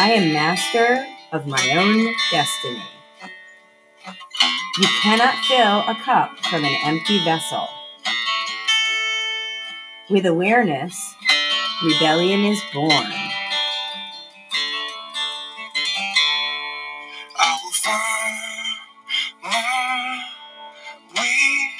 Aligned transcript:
I 0.00 0.12
am 0.12 0.32
master 0.32 1.04
of 1.32 1.48
my 1.48 1.60
own 1.72 2.14
destiny. 2.30 2.84
You 4.78 4.86
cannot 5.02 5.34
fill 5.46 5.80
a 5.80 5.96
cup 6.04 6.38
from 6.38 6.64
an 6.64 6.76
empty 6.84 7.18
vessel. 7.24 7.66
With 10.08 10.24
awareness, 10.24 10.96
rebellion 11.84 12.44
is 12.44 12.62
born. 12.72 12.92
I 17.36 17.58
will 17.64 17.72
find 17.72 18.38
my 19.42 20.22
way. 21.16 21.70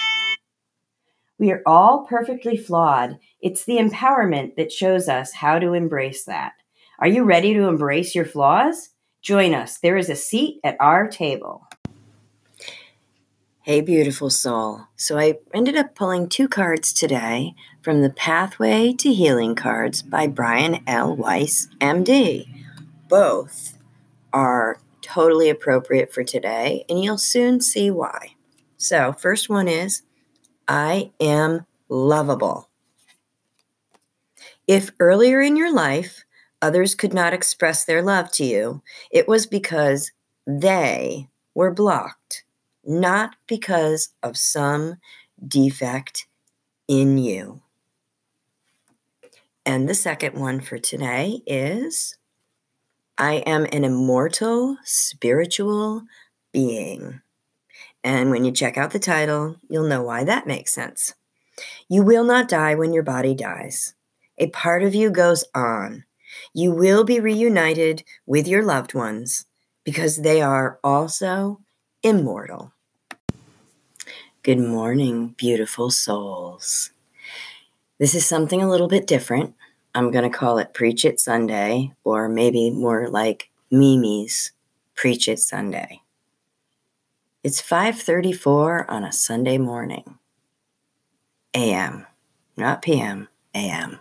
We 1.38 1.52
are 1.52 1.62
all 1.64 2.04
perfectly 2.08 2.56
flawed. 2.56 3.20
It's 3.40 3.64
the 3.64 3.76
empowerment 3.76 4.56
that 4.56 4.72
shows 4.72 5.08
us 5.08 5.34
how 5.34 5.60
to 5.60 5.72
embrace 5.72 6.24
that. 6.24 6.54
Are 7.00 7.06
you 7.06 7.22
ready 7.22 7.54
to 7.54 7.68
embrace 7.68 8.16
your 8.16 8.24
flaws? 8.24 8.91
Join 9.23 9.54
us. 9.54 9.78
There 9.78 9.96
is 9.96 10.10
a 10.10 10.16
seat 10.16 10.59
at 10.64 10.77
our 10.80 11.06
table. 11.06 11.64
Hey, 13.62 13.82
beautiful 13.82 14.30
soul. 14.30 14.80
So, 14.96 15.16
I 15.16 15.38
ended 15.54 15.76
up 15.76 15.95
pulling 15.95 16.28
two 16.28 16.48
cards 16.48 16.92
today 16.92 17.54
from 17.82 18.02
the 18.02 18.10
Pathway 18.10 18.95
to 18.95 19.14
Healing 19.14 19.54
cards 19.54 20.02
by 20.02 20.26
Brian 20.26 20.82
L. 20.88 21.14
Weiss, 21.14 21.68
MD. 21.80 22.48
Both 23.09 23.78
are 24.32 24.80
totally 25.01 25.51
appropriate 25.51 26.12
for 26.12 26.24
today, 26.24 26.84
and 26.88 27.01
you'll 27.01 27.16
soon 27.16 27.60
see 27.60 27.92
why. 27.92 28.34
So, 28.76 29.12
first 29.12 29.48
one 29.48 29.68
is 29.68 30.02
I 30.66 31.12
am 31.20 31.65
lovable. 31.88 32.70
If 34.66 34.90
earlier 34.98 35.40
in 35.40 35.56
your 35.56 35.73
life 35.73 36.24
others 36.62 36.94
could 36.94 37.14
not 37.14 37.32
express 37.32 37.84
their 37.84 38.02
love 38.02 38.30
to 38.32 38.44
you, 38.44 38.82
it 39.10 39.28
was 39.28 39.46
because 39.46 40.12
they 40.46 41.28
were 41.54 41.73
blocked, 41.73 42.45
not 42.84 43.37
because 43.46 44.10
of 44.23 44.37
some 44.37 44.96
defect 45.46 46.26
in 46.88 47.18
you. 47.18 47.60
And 49.66 49.88
the 49.88 49.95
second 49.95 50.34
one 50.34 50.60
for 50.60 50.78
today 50.78 51.42
is 51.46 52.16
I 53.18 53.34
am 53.46 53.66
an 53.72 53.84
immortal 53.84 54.78
spiritual 54.84 56.04
being. 56.52 57.20
And 58.02 58.30
when 58.30 58.45
you 58.45 58.52
check 58.52 58.78
out 58.78 58.93
the 58.93 58.98
title, 58.98 59.56
you'll 59.68 59.88
know 59.88 60.02
why 60.02 60.24
that 60.24 60.46
makes 60.46 60.72
sense. 60.72 61.15
You 61.88 62.02
will 62.02 62.24
not 62.24 62.48
die 62.48 62.76
when 62.76 62.93
your 62.93 63.02
body 63.02 63.34
dies. 63.34 63.95
A 64.38 64.47
part 64.48 64.82
of 64.82 64.94
you 64.94 65.10
goes 65.10 65.44
on. 65.54 66.04
You 66.53 66.72
will 66.72 67.04
be 67.04 67.21
reunited 67.21 68.04
with 68.26 68.47
your 68.47 68.62
loved 68.62 68.94
ones 68.94 69.47
because 69.84 70.19
they 70.19 70.43
are 70.43 70.78
also 70.82 71.60
immortal. 72.03 72.72
Good 74.43 74.59
morning, 74.59 75.34
beautiful 75.37 75.91
souls. 75.91 76.91
This 77.99 78.15
is 78.15 78.25
something 78.25 78.62
a 78.62 78.69
little 78.69 78.88
bit 78.88 79.06
different. 79.06 79.54
I'm 79.94 80.10
going 80.10 80.31
to 80.31 80.38
call 80.38 80.59
it 80.59 80.75
Preach 80.75 81.04
It 81.04 81.19
Sunday, 81.19 81.93
or 82.04 82.28
maybe 82.28 82.71
more 82.71 83.09
like 83.09 83.50
Mimi's 83.71 84.53
Preach 84.94 85.28
It 85.28 85.41
Sunday. 85.41 86.03
It's 87.43 87.60
5:34 87.60 88.88
on 88.88 89.04
a 89.04 89.12
Sunday 89.12 89.59
morning. 89.59 90.19
AM, 91.54 92.06
not 92.56 92.82
PM, 92.82 93.28
AM. 93.54 94.00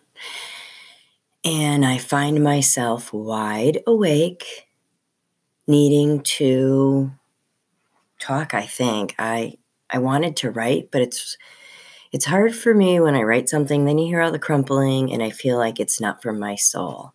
And 1.48 1.86
I 1.86 1.98
find 1.98 2.44
myself 2.44 3.14
wide 3.14 3.80
awake, 3.88 4.68
needing 5.66 6.22
to 6.24 7.10
talk, 8.20 8.54
I 8.54 8.64
think. 8.64 9.16
I 9.18 9.54
I 9.90 10.00
wanted 10.00 10.36
to 10.38 10.52
write, 10.52 10.92
but 10.92 11.02
it's 11.02 11.38
it's 12.12 12.26
hard 12.26 12.54
for 12.54 12.74
me 12.74 13.00
when 13.00 13.16
I 13.16 13.22
write 13.22 13.48
something, 13.48 13.86
then 13.86 13.98
you 13.98 14.08
hear 14.08 14.20
all 14.20 14.34
the 14.34 14.40
crumpling 14.40 15.14
and 15.14 15.24
I 15.24 15.30
feel 15.30 15.58
like 15.58 15.80
it's 15.80 16.02
not 16.02 16.22
from 16.22 16.38
my 16.38 16.56
soul. 16.56 17.14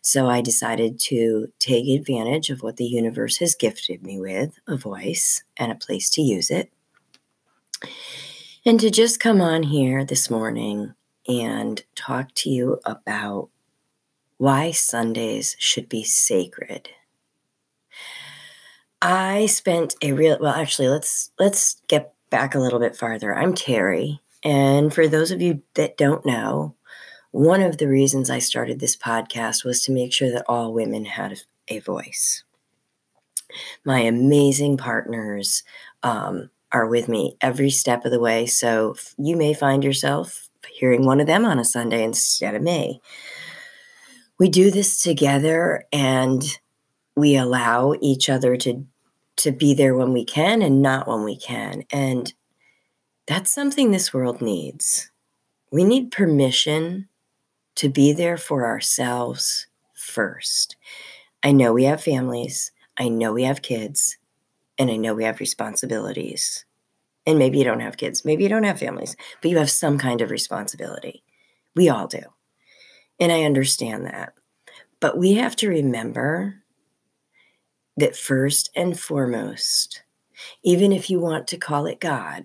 So 0.00 0.28
I 0.28 0.42
decided 0.42 1.00
to 1.00 1.48
take 1.58 1.88
advantage 1.88 2.50
of 2.50 2.62
what 2.62 2.76
the 2.76 2.84
universe 2.84 3.38
has 3.38 3.56
gifted 3.56 4.04
me 4.04 4.20
with 4.20 4.60
a 4.68 4.76
voice 4.76 5.42
and 5.56 5.72
a 5.72 5.76
place 5.76 6.08
to 6.10 6.22
use 6.22 6.52
it. 6.52 6.70
And 8.64 8.78
to 8.78 8.90
just 8.90 9.18
come 9.18 9.40
on 9.40 9.64
here 9.64 10.04
this 10.04 10.30
morning 10.30 10.94
and 11.26 11.82
talk 11.96 12.32
to 12.34 12.48
you 12.48 12.78
about 12.84 13.48
why 14.42 14.72
Sundays 14.72 15.54
should 15.60 15.88
be 15.88 16.02
sacred. 16.02 16.88
I 19.00 19.46
spent 19.46 19.94
a 20.02 20.10
real 20.14 20.36
well 20.40 20.52
actually 20.52 20.88
let's 20.88 21.30
let's 21.38 21.80
get 21.86 22.12
back 22.28 22.56
a 22.56 22.58
little 22.58 22.80
bit 22.80 22.96
farther. 22.96 23.32
I'm 23.32 23.54
Terry 23.54 24.20
and 24.42 24.92
for 24.92 25.06
those 25.06 25.30
of 25.30 25.40
you 25.40 25.62
that 25.74 25.96
don't 25.96 26.26
know, 26.26 26.74
one 27.30 27.62
of 27.62 27.78
the 27.78 27.86
reasons 27.86 28.30
I 28.30 28.40
started 28.40 28.80
this 28.80 28.96
podcast 28.96 29.64
was 29.64 29.84
to 29.84 29.92
make 29.92 30.12
sure 30.12 30.32
that 30.32 30.44
all 30.48 30.74
women 30.74 31.04
had 31.04 31.38
a 31.68 31.78
voice. 31.78 32.42
My 33.84 34.00
amazing 34.00 34.76
partners 34.76 35.62
um, 36.02 36.50
are 36.72 36.88
with 36.88 37.08
me 37.08 37.36
every 37.40 37.70
step 37.70 38.04
of 38.04 38.10
the 38.10 38.18
way. 38.18 38.46
So 38.46 38.96
you 39.16 39.36
may 39.36 39.54
find 39.54 39.84
yourself 39.84 40.48
hearing 40.68 41.06
one 41.06 41.20
of 41.20 41.28
them 41.28 41.44
on 41.44 41.60
a 41.60 41.64
Sunday 41.64 42.02
instead 42.02 42.56
of 42.56 42.62
me. 42.62 43.00
We 44.38 44.48
do 44.48 44.70
this 44.70 45.02
together 45.02 45.84
and 45.92 46.42
we 47.14 47.36
allow 47.36 47.94
each 48.00 48.28
other 48.28 48.56
to 48.58 48.86
to 49.36 49.50
be 49.50 49.74
there 49.74 49.94
when 49.94 50.12
we 50.12 50.24
can 50.24 50.62
and 50.62 50.82
not 50.82 51.08
when 51.08 51.24
we 51.24 51.36
can. 51.36 51.82
And 51.90 52.32
that's 53.26 53.52
something 53.52 53.90
this 53.90 54.12
world 54.12 54.42
needs. 54.42 55.10
We 55.70 55.84
need 55.84 56.10
permission 56.10 57.08
to 57.76 57.88
be 57.88 58.12
there 58.12 58.36
for 58.36 58.66
ourselves 58.66 59.66
first. 59.94 60.76
I 61.42 61.52
know 61.52 61.72
we 61.72 61.84
have 61.84 62.02
families, 62.02 62.72
I 62.98 63.08
know 63.08 63.32
we 63.32 63.44
have 63.44 63.62
kids, 63.62 64.18
and 64.78 64.90
I 64.90 64.96
know 64.96 65.14
we 65.14 65.24
have 65.24 65.40
responsibilities. 65.40 66.64
And 67.26 67.38
maybe 67.38 67.58
you 67.58 67.64
don't 67.64 67.80
have 67.80 67.96
kids, 67.96 68.24
maybe 68.24 68.42
you 68.42 68.48
don't 68.48 68.64
have 68.64 68.78
families, 68.78 69.16
but 69.40 69.50
you 69.50 69.58
have 69.58 69.70
some 69.70 69.98
kind 69.98 70.20
of 70.20 70.30
responsibility. 70.30 71.22
We 71.74 71.88
all 71.88 72.06
do. 72.06 72.22
And 73.20 73.30
I 73.30 73.44
understand 73.44 74.06
that. 74.06 74.34
But 75.00 75.16
we 75.16 75.34
have 75.34 75.56
to 75.56 75.68
remember 75.68 76.62
that 77.96 78.16
first 78.16 78.70
and 78.74 78.98
foremost, 78.98 80.02
even 80.62 80.92
if 80.92 81.10
you 81.10 81.20
want 81.20 81.46
to 81.48 81.56
call 81.56 81.86
it 81.86 82.00
God, 82.00 82.44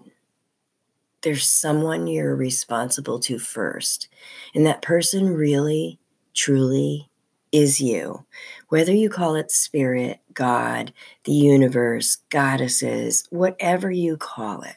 there's 1.21 1.49
someone 1.49 2.07
you're 2.07 2.35
responsible 2.35 3.19
to 3.19 3.39
first. 3.39 4.07
And 4.53 4.65
that 4.65 4.81
person 4.81 5.29
really, 5.29 5.99
truly 6.33 7.09
is 7.51 7.79
you. 7.81 8.25
Whether 8.69 8.93
you 8.93 9.09
call 9.09 9.35
it 9.35 9.51
spirit, 9.51 10.19
God, 10.33 10.93
the 11.23 11.31
universe, 11.31 12.17
goddesses, 12.29 13.27
whatever 13.29 13.89
you 13.89 14.17
call 14.17 14.61
it, 14.61 14.75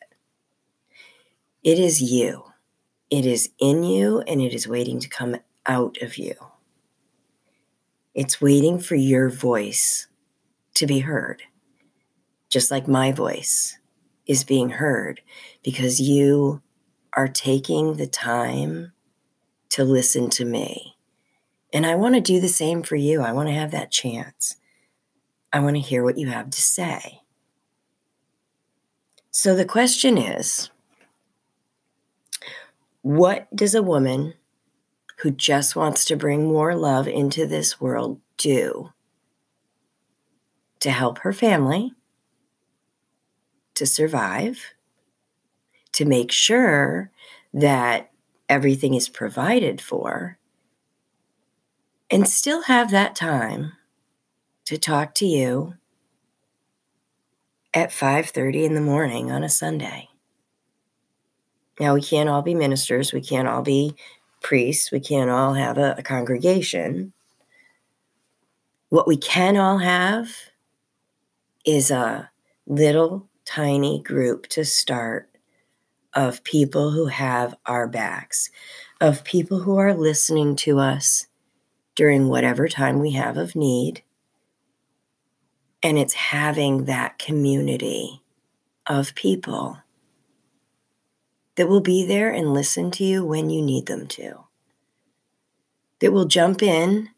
it 1.62 1.78
is 1.78 2.01
you. 2.01 2.45
It 3.11 3.27
is 3.27 3.51
in 3.59 3.83
you 3.83 4.21
and 4.21 4.41
it 4.41 4.55
is 4.55 4.69
waiting 4.69 5.01
to 5.01 5.09
come 5.09 5.37
out 5.66 5.98
of 6.03 6.19
you. 6.19 6.34
It's 8.15 8.41
waiting 8.41 8.78
for 8.78 8.97
your 8.97 9.28
voice 9.28 10.09
to 10.75 10.87
be 10.87 11.00
heard, 11.00 11.43
just 12.48 12.71
like 12.71 12.88
my 12.88 13.12
voice 13.12 13.78
is 14.26 14.44
being 14.44 14.71
heard 14.71 15.21
because 15.62 16.00
you 16.00 16.62
are 17.15 17.28
taking 17.28 17.94
the 17.94 18.06
time 18.06 18.93
to 19.71 19.84
listen 19.84 20.31
to 20.31 20.44
me. 20.44 20.97
And 21.72 21.87
I 21.87 21.94
want 21.94 22.15
to 22.16 22.21
do 22.21 22.41
the 22.41 22.48
same 22.48 22.82
for 22.82 22.97
you. 22.97 23.22
I 23.22 23.32
want 23.32 23.48
to 23.48 23.54
have 23.54 23.71
that 23.71 23.91
chance. 23.91 24.56
I 25.53 25.60
want 25.60 25.77
to 25.77 25.83
hear 25.83 26.03
what 26.03 26.18
you 26.18 26.28
have 26.28 26.51
to 26.51 26.63
say. 26.63 27.21
So 29.30 29.54
the 29.54 29.65
question 29.65 30.18
is 30.18 30.71
what 33.03 33.54
does 33.54 33.74
a 33.74 33.83
woman 33.83 34.34
who 35.22 35.31
just 35.31 35.77
wants 35.77 36.05
to 36.07 36.17
bring 36.17 36.47
more 36.47 36.75
love 36.75 37.07
into 37.07 37.47
this 37.47 37.81
world 37.81 38.21
do 38.37 38.91
to 40.81 40.91
help 40.91 41.19
her 41.19 41.33
family 41.33 41.93
to 43.75 43.84
survive, 43.87 44.59
to 45.93 46.05
make 46.05 46.33
sure 46.33 47.11
that 47.53 48.11
everything 48.49 48.95
is 48.95 49.09
provided 49.09 49.81
for, 49.81 50.39
and 52.11 52.28
still 52.28 52.63
have 52.63 52.91
that 52.91 53.15
time 53.15 53.73
to 54.65 54.78
talk 54.78 55.15
to 55.15 55.27
you 55.27 55.75
at 57.75 57.93
5:30 57.93 58.65
in 58.65 58.75
the 58.75 58.81
morning 58.81 59.31
on 59.31 59.45
a 59.45 59.49
Sunday. 59.49 60.09
Now 61.78 61.95
we 61.95 62.03
can't 62.03 62.28
all 62.28 62.43
be 62.43 62.55
ministers, 62.55 63.13
we 63.13 63.21
can't 63.21 63.49
all 63.49 63.63
be 63.63 63.95
priests, 64.41 64.91
we 64.91 65.01
can't 65.01 65.31
all 65.31 65.54
have 65.54 65.78
a, 65.78 65.95
a 65.98 66.03
congregation. 66.03 67.13
What 68.89 69.07
we 69.07 69.16
can 69.16 69.57
all 69.57 69.78
have 69.78 70.31
is 71.65 71.91
a 71.91 72.31
little 72.66 73.28
tiny 73.45 74.03
group 74.03 74.47
to 74.48 74.65
start 74.65 75.28
of 76.15 76.42
people 76.45 76.91
who 76.91 77.07
have 77.07 77.54
our 77.66 77.87
backs, 77.87 78.51
of 79.01 79.25
people 79.25 79.60
who 79.60 79.77
are 79.77 79.95
listening 79.95 80.57
to 80.57 80.78
us 80.78 81.27
during 81.95 82.28
whatever 82.28 82.69
time 82.69 82.98
we 82.98 83.13
have 83.13 83.37
of 83.37 83.54
need. 83.54 84.03
And 85.83 85.98
it's 85.98 86.15
having 86.15 86.84
that 86.84 87.19
community 87.19 88.22
of 88.87 89.15
people 89.15 89.78
that 91.60 91.68
will 91.68 91.83
be 91.83 92.07
there 92.07 92.33
and 92.33 92.54
listen 92.54 92.91
to 92.91 93.04
you 93.04 93.22
when 93.22 93.51
you 93.51 93.60
need 93.60 93.84
them 93.84 94.07
to, 94.07 94.47
that 96.01 96.10
will 96.10 96.24
jump 96.24 96.62
in 96.62 97.10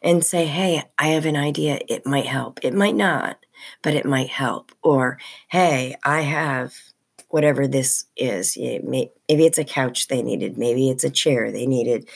and 0.00 0.24
say, 0.24 0.46
Hey, 0.46 0.82
I 0.98 1.08
have 1.08 1.26
an 1.26 1.36
idea. 1.36 1.80
It 1.86 2.06
might 2.06 2.24
help. 2.24 2.60
It 2.62 2.72
might 2.72 2.94
not, 2.96 3.36
but 3.82 3.92
it 3.92 4.06
might 4.06 4.30
help. 4.30 4.72
Or, 4.82 5.18
Hey, 5.48 5.96
I 6.02 6.22
have 6.22 6.72
whatever 7.28 7.66
this 7.68 8.06
is. 8.16 8.56
Maybe 8.56 9.10
it's 9.28 9.58
a 9.58 9.64
couch 9.64 10.08
they 10.08 10.22
needed. 10.22 10.56
Maybe 10.56 10.88
it's 10.88 11.04
a 11.04 11.10
chair 11.10 11.52
they 11.52 11.66
needed. 11.66 12.08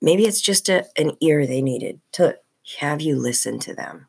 Maybe 0.00 0.24
it's 0.24 0.40
just 0.40 0.70
a, 0.70 0.86
an 0.96 1.18
ear 1.20 1.46
they 1.46 1.60
needed 1.60 2.00
to 2.12 2.38
have 2.78 3.02
you 3.02 3.16
listen 3.16 3.58
to 3.58 3.74
them. 3.74 4.06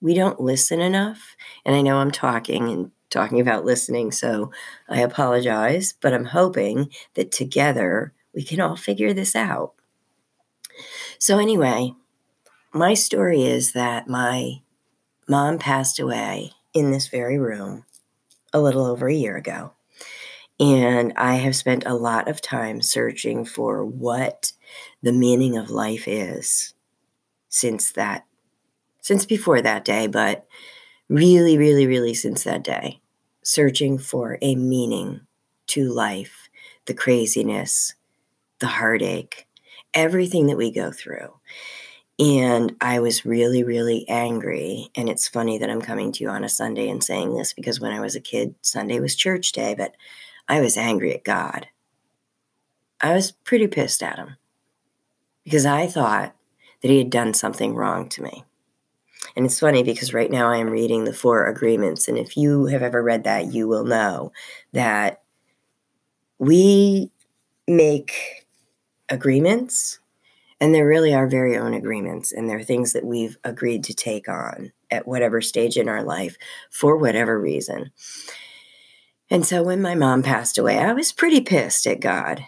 We 0.00 0.14
don't 0.14 0.40
listen 0.40 0.80
enough. 0.80 1.34
And 1.64 1.74
I 1.74 1.82
know 1.82 1.96
I'm 1.96 2.12
talking 2.12 2.68
and 2.68 2.92
talking 3.10 3.40
about 3.40 3.64
listening, 3.64 4.12
so 4.12 4.50
I 4.88 5.00
apologize, 5.00 5.94
but 6.00 6.12
I'm 6.12 6.26
hoping 6.26 6.90
that 7.14 7.30
together 7.30 8.12
we 8.34 8.42
can 8.42 8.60
all 8.60 8.76
figure 8.76 9.12
this 9.12 9.34
out. 9.34 9.72
So, 11.18 11.38
anyway, 11.38 11.94
my 12.72 12.94
story 12.94 13.44
is 13.44 13.72
that 13.72 14.08
my 14.08 14.60
mom 15.28 15.58
passed 15.58 15.98
away 15.98 16.52
in 16.74 16.90
this 16.90 17.08
very 17.08 17.38
room 17.38 17.84
a 18.52 18.60
little 18.60 18.84
over 18.84 19.08
a 19.08 19.14
year 19.14 19.36
ago. 19.36 19.72
And 20.58 21.12
I 21.16 21.34
have 21.34 21.56
spent 21.56 21.84
a 21.86 21.94
lot 21.94 22.28
of 22.28 22.40
time 22.40 22.80
searching 22.80 23.44
for 23.44 23.84
what 23.84 24.52
the 25.02 25.12
meaning 25.12 25.56
of 25.56 25.70
life 25.70 26.08
is 26.08 26.74
since 27.48 27.92
that, 27.92 28.24
since 29.02 29.26
before 29.26 29.60
that 29.60 29.84
day, 29.84 30.06
but 30.06 30.46
really, 31.08 31.56
really, 31.56 31.86
really 31.86 32.14
since 32.14 32.44
that 32.44 32.64
day, 32.64 33.00
searching 33.42 33.98
for 33.98 34.38
a 34.42 34.54
meaning 34.56 35.20
to 35.68 35.88
life, 35.88 36.48
the 36.86 36.94
craziness, 36.94 37.94
the 38.60 38.66
heartache, 38.66 39.46
everything 39.94 40.46
that 40.46 40.56
we 40.56 40.70
go 40.70 40.90
through. 40.90 41.32
And 42.18 42.74
I 42.80 43.00
was 43.00 43.26
really, 43.26 43.62
really 43.62 44.08
angry. 44.08 44.88
And 44.94 45.08
it's 45.08 45.28
funny 45.28 45.58
that 45.58 45.68
I'm 45.68 45.82
coming 45.82 46.12
to 46.12 46.24
you 46.24 46.30
on 46.30 46.44
a 46.44 46.48
Sunday 46.48 46.88
and 46.88 47.04
saying 47.04 47.34
this 47.34 47.52
because 47.52 47.78
when 47.78 47.92
I 47.92 48.00
was 48.00 48.16
a 48.16 48.20
kid, 48.20 48.54
Sunday 48.62 49.00
was 49.00 49.14
church 49.14 49.52
day, 49.52 49.74
but 49.74 49.94
I 50.48 50.60
was 50.60 50.76
angry 50.76 51.12
at 51.12 51.24
God. 51.24 51.66
I 53.00 53.12
was 53.12 53.32
pretty 53.32 53.66
pissed 53.66 54.02
at 54.02 54.18
him 54.18 54.36
because 55.44 55.66
I 55.66 55.86
thought 55.86 56.34
that 56.80 56.90
he 56.90 56.98
had 56.98 57.10
done 57.10 57.34
something 57.34 57.74
wrong 57.74 58.08
to 58.10 58.22
me. 58.22 58.44
And 59.36 59.44
it's 59.44 59.60
funny 59.60 59.82
because 59.82 60.14
right 60.14 60.30
now 60.30 60.50
I 60.50 60.56
am 60.56 60.70
reading 60.70 61.04
the 61.04 61.12
Four 61.12 61.46
Agreements. 61.46 62.08
And 62.08 62.16
if 62.16 62.36
you 62.36 62.66
have 62.66 62.82
ever 62.82 63.02
read 63.02 63.24
that, 63.24 63.52
you 63.52 63.68
will 63.68 63.84
know 63.84 64.32
that 64.72 65.22
we 66.38 67.10
make 67.68 68.46
agreements 69.08 70.00
and 70.60 70.74
there 70.74 70.86
really 70.86 71.14
are 71.14 71.26
very 71.26 71.56
own 71.56 71.74
agreements, 71.74 72.32
and 72.32 72.48
they're 72.48 72.62
things 72.62 72.94
that 72.94 73.04
we've 73.04 73.36
agreed 73.44 73.84
to 73.84 73.94
take 73.94 74.28
on 74.28 74.72
at 74.90 75.06
whatever 75.06 75.42
stage 75.42 75.76
in 75.76 75.88
our 75.88 76.02
life 76.02 76.36
for 76.70 76.96
whatever 76.96 77.38
reason. 77.38 77.90
And 79.28 79.44
so 79.44 79.62
when 79.62 79.82
my 79.82 79.94
mom 79.94 80.22
passed 80.22 80.56
away, 80.56 80.78
I 80.78 80.92
was 80.92 81.12
pretty 81.12 81.40
pissed 81.40 81.86
at 81.86 82.00
God. 82.00 82.42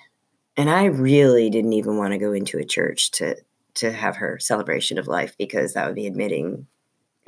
And 0.56 0.70
I 0.70 0.85
really 0.87 1.50
didn't 1.50 1.75
even 1.75 1.99
want 1.99 2.12
to 2.12 2.19
go 2.19 2.32
into 2.32 2.58
a 2.58 2.64
church 2.64 3.11
to 3.12 3.37
to 3.75 3.93
have 3.93 4.17
her 4.17 4.38
celebration 4.40 4.99
of 4.99 5.06
life 5.06 5.37
because 5.38 5.75
that 5.75 5.87
would 5.87 5.94
be 5.94 6.08
admitting 6.08 6.67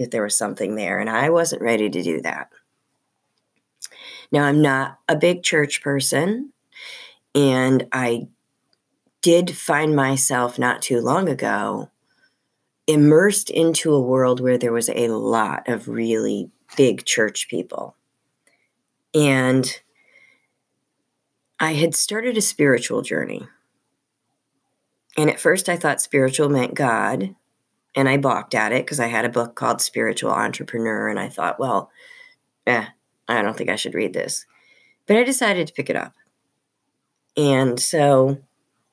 that 0.00 0.10
there 0.10 0.22
was 0.22 0.36
something 0.36 0.74
there 0.74 0.98
and 0.98 1.08
I 1.08 1.30
wasn't 1.30 1.62
ready 1.62 1.88
to 1.88 2.02
do 2.02 2.20
that. 2.22 2.50
Now 4.32 4.44
I'm 4.44 4.62
not 4.62 4.98
a 5.08 5.16
big 5.16 5.42
church 5.42 5.82
person 5.82 6.52
and 7.34 7.86
I 7.92 8.28
did 9.22 9.56
find 9.56 9.94
myself 9.94 10.58
not 10.58 10.82
too 10.82 11.00
long 11.00 11.28
ago 11.28 11.90
immersed 12.86 13.50
into 13.50 13.92
a 13.92 14.00
world 14.00 14.40
where 14.40 14.58
there 14.58 14.72
was 14.72 14.88
a 14.88 15.08
lot 15.08 15.68
of 15.68 15.88
really 15.88 16.50
big 16.76 17.04
church 17.04 17.48
people. 17.48 17.94
And 19.14 19.80
I 21.58 21.74
had 21.74 21.94
started 21.94 22.36
a 22.36 22.42
spiritual 22.42 23.02
journey. 23.02 23.46
And 25.16 25.28
at 25.28 25.40
first, 25.40 25.68
I 25.68 25.76
thought 25.76 26.00
spiritual 26.00 26.48
meant 26.48 26.74
God. 26.74 27.34
And 27.96 28.08
I 28.08 28.16
balked 28.16 28.54
at 28.54 28.72
it 28.72 28.84
because 28.84 29.00
I 29.00 29.08
had 29.08 29.24
a 29.24 29.30
book 29.30 29.56
called 29.56 29.80
Spiritual 29.80 30.30
Entrepreneur. 30.30 31.08
And 31.08 31.18
I 31.18 31.28
thought, 31.28 31.58
well, 31.58 31.90
eh, 32.66 32.86
I 33.28 33.42
don't 33.42 33.56
think 33.56 33.70
I 33.70 33.76
should 33.76 33.94
read 33.94 34.12
this. 34.12 34.46
But 35.06 35.16
I 35.16 35.24
decided 35.24 35.66
to 35.66 35.72
pick 35.72 35.90
it 35.90 35.96
up. 35.96 36.14
And 37.36 37.80
so 37.80 38.38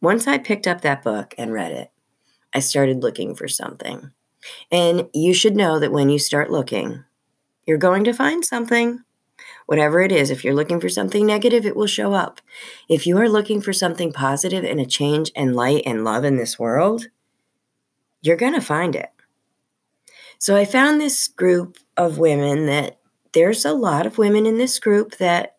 once 0.02 0.28
I 0.28 0.38
picked 0.38 0.68
up 0.68 0.82
that 0.82 1.04
book 1.04 1.36
and 1.38 1.54
read 1.54 1.72
it, 1.72 1.92
I 2.54 2.60
started 2.60 3.04
looking 3.04 3.36
for 3.36 3.48
something. 3.48 4.12
And 4.72 5.10
you 5.14 5.34
should 5.34 5.56
know 5.56 5.80
that 5.80 5.92
when 5.92 6.10
you 6.10 6.20
start 6.20 6.52
looking, 6.52 7.04
you're 7.66 7.78
going 7.78 8.04
to 8.06 8.14
find 8.14 8.46
something. 8.46 9.04
Whatever 9.66 10.02
it 10.02 10.12
is, 10.12 10.32
if 10.32 10.44
you're 10.44 10.56
looking 10.56 10.80
for 10.80 10.90
something 10.90 11.26
negative, 11.26 11.66
it 11.66 11.76
will 11.76 11.88
show 11.88 12.14
up. 12.14 12.40
If 12.88 13.06
you 13.06 13.18
are 13.18 13.30
looking 13.30 13.62
for 13.62 13.74
something 13.74 14.14
positive 14.14 14.64
and 14.64 14.80
a 14.80 14.86
change 14.86 15.32
and 15.36 15.56
light 15.56 15.84
and 15.86 16.04
love 16.04 16.24
in 16.24 16.38
this 16.38 16.58
world, 16.58 17.08
you're 18.28 18.38
going 18.38 18.54
to 18.54 18.62
find 18.62 18.96
it. 18.96 19.10
So 20.40 20.56
I 20.56 20.66
found 20.66 21.02
this 21.02 21.28
group 21.28 21.78
of 21.96 22.20
women 22.20 22.68
that 22.68 23.00
there's 23.34 23.66
a 23.66 23.74
lot 23.74 24.06
of 24.06 24.18
women 24.18 24.46
in 24.46 24.58
this 24.58 24.80
group 24.80 25.18
that 25.18 25.56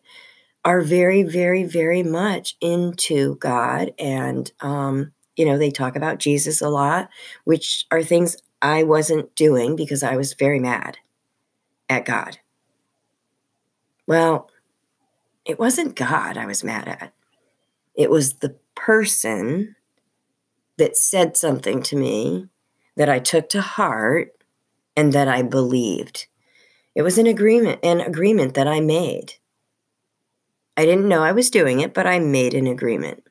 are 0.63 0.81
very, 0.81 1.23
very, 1.23 1.63
very 1.63 2.03
much 2.03 2.55
into 2.61 3.35
God. 3.35 3.93
And, 3.97 4.51
um, 4.61 5.11
you 5.35 5.45
know, 5.45 5.57
they 5.57 5.71
talk 5.71 5.95
about 5.95 6.19
Jesus 6.19 6.61
a 6.61 6.69
lot, 6.69 7.09
which 7.43 7.85
are 7.91 8.03
things 8.03 8.37
I 8.61 8.83
wasn't 8.83 9.35
doing 9.35 9.75
because 9.75 10.03
I 10.03 10.15
was 10.15 10.33
very 10.33 10.59
mad 10.59 10.97
at 11.89 12.05
God. 12.05 12.37
Well, 14.05 14.49
it 15.45 15.59
wasn't 15.59 15.95
God 15.95 16.37
I 16.37 16.45
was 16.45 16.63
mad 16.63 16.87
at, 16.87 17.13
it 17.95 18.09
was 18.09 18.35
the 18.35 18.55
person 18.75 19.75
that 20.77 20.95
said 20.95 21.35
something 21.35 21.81
to 21.83 21.95
me 21.95 22.47
that 22.99 23.07
I 23.07 23.19
took 23.19 23.47
to 23.49 23.61
heart 23.61 24.33
and 24.97 25.13
that 25.13 25.29
I 25.29 25.41
believed. 25.41 26.27
It 26.93 27.01
was 27.01 27.17
an 27.17 27.27
agreement, 27.27 27.79
an 27.81 28.01
agreement 28.01 28.55
that 28.55 28.67
I 28.67 28.81
made. 28.81 29.35
I 30.75 30.83
didn't 30.83 31.07
know 31.07 31.23
I 31.23 31.31
was 31.31 31.49
doing 31.49 31.79
it, 31.79 31.93
but 31.93 32.05
I 32.05 32.19
made 32.19 32.53
an 32.53 32.67
agreement. 32.67 33.23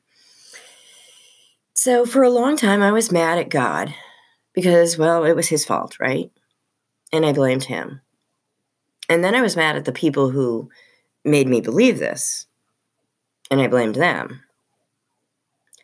So 1.75 2.03
for 2.03 2.23
a 2.23 2.31
long 2.31 2.57
time, 2.57 2.81
I 2.81 2.91
was 2.91 3.11
mad 3.11 3.37
at 3.37 3.49
God 3.49 3.93
because, 4.53 4.97
well, 4.97 5.23
it 5.23 5.35
was 5.35 5.49
his 5.49 5.65
fault, 5.65 5.99
right? 5.99 6.31
And 7.13 7.23
I 7.23 7.31
blamed 7.31 7.65
him. 7.65 8.01
And 9.07 9.23
then 9.23 9.35
I 9.35 9.43
was 9.43 9.55
mad 9.55 9.75
at 9.75 9.85
the 9.85 9.91
people 9.91 10.31
who 10.31 10.71
made 11.23 11.47
me 11.47 11.61
believe 11.61 11.99
this, 11.99 12.47
and 13.51 13.61
I 13.61 13.67
blamed 13.67 13.95
them. 13.95 14.41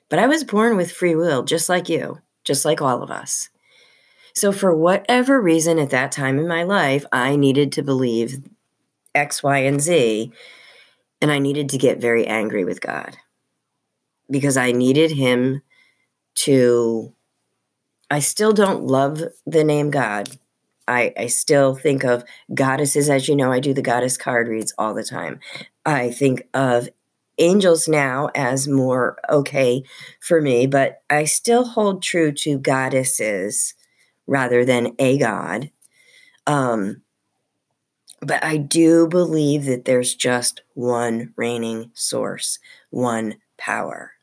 But 0.10 0.18
I 0.18 0.26
was 0.26 0.44
born 0.44 0.76
with 0.76 0.92
free 0.92 1.14
will, 1.14 1.44
just 1.44 1.70
like 1.70 1.88
you, 1.88 2.18
just 2.44 2.66
like 2.66 2.82
all 2.82 3.04
of 3.04 3.12
us. 3.12 3.50
So, 4.36 4.52
for 4.52 4.76
whatever 4.76 5.42
reason 5.42 5.80
at 5.80 5.92
that 5.92 6.12
time 6.12 6.38
in 6.40 6.48
my 6.48 6.64
life, 6.64 7.06
I 7.12 7.36
needed 7.36 7.72
to 7.74 7.84
believe 7.84 8.44
X, 9.16 9.42
Y, 9.42 9.60
and 9.60 9.82
Z 9.82 10.32
and 11.22 11.32
I 11.32 11.40
needed 11.40 11.70
to 11.70 11.78
get 11.78 12.00
very 12.00 12.28
angry 12.28 12.64
with 12.64 12.82
God 12.82 13.18
because 14.30 14.58
I 14.58 14.72
needed 14.72 15.12
Him 15.12 15.62
to. 16.36 17.14
I 18.12 18.20
still 18.20 18.54
don't 18.54 18.84
love 18.84 19.24
the 19.48 19.64
name 19.64 19.90
God. 19.90 20.30
I, 20.88 21.14
I 21.18 21.28
still 21.28 21.74
think 21.74 22.04
of 22.04 22.24
goddesses, 22.54 23.10
as 23.10 23.28
you 23.28 23.36
know, 23.36 23.52
I 23.52 23.60
do 23.60 23.74
the 23.74 23.82
goddess 23.82 24.18
card 24.18 24.48
reads 24.48 24.72
all 24.78 24.94
the 24.94 25.04
time. 25.04 25.40
I 25.84 26.12
think 26.12 26.48
of 26.54 26.90
angels 27.40 27.88
now 27.88 28.30
as 28.36 28.68
more 28.68 29.18
okay 29.28 29.84
for 30.22 30.42
me, 30.42 30.68
but 30.68 31.02
I 31.10 31.26
still 31.26 31.66
hold 31.66 32.04
true 32.04 32.32
to 32.34 32.60
goddesses 32.60 33.74
rather 34.28 34.66
than 34.66 34.96
a 35.00 35.18
god. 35.18 35.70
Um, 36.48 37.02
but 38.22 38.44
I 38.44 38.58
do 38.58 39.08
believe 39.08 39.66
that 39.66 39.86
there's 39.86 40.16
just 40.16 40.62
one 40.74 41.34
reigning 41.36 41.92
source, 41.94 42.60
one 42.90 43.36
power, 43.58 44.14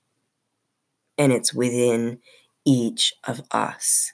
and 1.19 1.33
it's 1.33 1.55
within 1.55 2.19
each 2.65 3.15
of 3.25 3.43
us. 3.51 4.13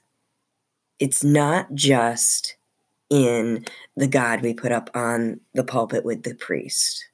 It's 0.99 1.23
not 1.23 1.75
just 1.75 2.57
in 3.09 3.65
the 3.97 4.09
God 4.09 4.43
we 4.43 4.53
put 4.53 4.73
up 4.73 4.91
on 4.95 5.41
the 5.55 5.65
pulpit 5.65 6.05
with 6.05 6.23
the 6.23 6.35
priest. 6.35 7.07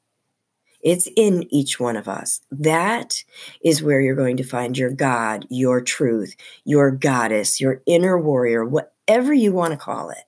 It's 0.84 1.08
in 1.16 1.52
each 1.52 1.80
one 1.80 1.96
of 1.96 2.06
us. 2.06 2.42
That 2.50 3.24
is 3.64 3.82
where 3.82 4.02
you're 4.02 4.14
going 4.14 4.36
to 4.36 4.44
find 4.44 4.76
your 4.76 4.90
God, 4.90 5.46
your 5.48 5.80
truth, 5.80 6.36
your 6.64 6.90
goddess, 6.90 7.58
your 7.58 7.80
inner 7.86 8.18
warrior, 8.18 8.66
whatever 8.66 9.32
you 9.32 9.52
want 9.52 9.72
to 9.72 9.78
call 9.78 10.10
it. 10.10 10.24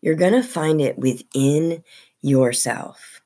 You're 0.00 0.14
going 0.14 0.32
to 0.32 0.42
find 0.42 0.80
it 0.80 0.98
within 0.98 1.84
yourself. 2.22 3.20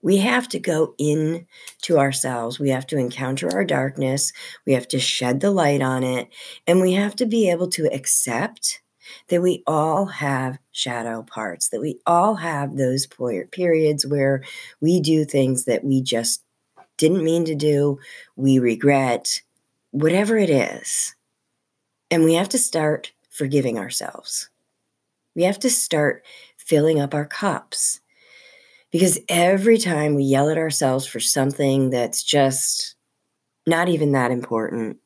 We 0.00 0.18
have 0.18 0.48
to 0.50 0.60
go 0.60 0.94
in 0.98 1.46
to 1.82 1.98
ourselves. 1.98 2.60
We 2.60 2.70
have 2.70 2.86
to 2.88 2.96
encounter 2.96 3.52
our 3.52 3.64
darkness. 3.64 4.32
We 4.64 4.74
have 4.74 4.86
to 4.88 5.00
shed 5.00 5.40
the 5.40 5.50
light 5.50 5.82
on 5.82 6.04
it. 6.04 6.28
And 6.68 6.80
we 6.80 6.92
have 6.92 7.16
to 7.16 7.26
be 7.26 7.50
able 7.50 7.68
to 7.70 7.92
accept 7.92 8.80
that 9.28 9.42
we 9.42 9.62
all 9.66 10.06
have 10.06 10.58
shadow 10.72 11.22
parts, 11.22 11.68
that 11.70 11.80
we 11.80 11.98
all 12.06 12.34
have 12.34 12.76
those 12.76 13.06
periods 13.50 14.06
where 14.06 14.42
we 14.80 15.00
do 15.00 15.24
things 15.24 15.64
that 15.64 15.84
we 15.84 16.02
just 16.02 16.42
didn't 16.96 17.24
mean 17.24 17.44
to 17.44 17.54
do, 17.54 17.98
we 18.36 18.58
regret, 18.58 19.42
whatever 19.90 20.36
it 20.36 20.50
is. 20.50 21.14
And 22.10 22.24
we 22.24 22.34
have 22.34 22.48
to 22.50 22.58
start 22.58 23.12
forgiving 23.30 23.78
ourselves. 23.78 24.48
We 25.34 25.42
have 25.42 25.58
to 25.60 25.70
start 25.70 26.24
filling 26.56 27.00
up 27.00 27.14
our 27.14 27.26
cups. 27.26 28.00
Because 28.92 29.18
every 29.28 29.78
time 29.78 30.14
we 30.14 30.24
yell 30.24 30.48
at 30.48 30.56
ourselves 30.56 31.06
for 31.06 31.20
something 31.20 31.90
that's 31.90 32.22
just 32.22 32.94
not 33.66 33.88
even 33.88 34.12
that 34.12 34.30
important, 34.30 34.98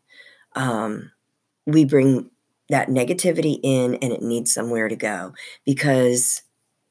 um, 0.54 1.10
we 1.66 1.84
bring 1.84 2.29
that 2.70 2.88
negativity 2.88 3.58
in 3.62 3.96
and 3.96 4.12
it 4.12 4.22
needs 4.22 4.52
somewhere 4.54 4.88
to 4.88 4.96
go 4.96 5.32
because 5.64 6.42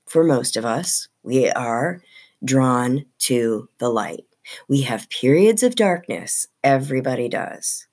for 0.07 0.23
most 0.23 0.57
of 0.57 0.65
us, 0.65 1.07
we 1.23 1.49
are 1.51 2.01
drawn 2.43 3.05
to 3.19 3.69
the 3.79 3.89
light. 3.89 4.25
We 4.67 4.81
have 4.81 5.09
periods 5.09 5.63
of 5.63 5.75
darkness, 5.75 6.47
everybody 6.63 7.29
does. 7.29 7.87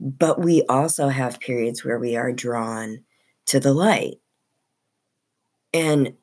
But 0.00 0.40
we 0.40 0.62
also 0.68 1.08
have 1.08 1.40
periods 1.40 1.84
where 1.84 1.98
we 1.98 2.16
are 2.16 2.32
drawn 2.32 3.04
to 3.46 3.58
the 3.58 3.72
light. 3.72 4.18
And 5.72 6.14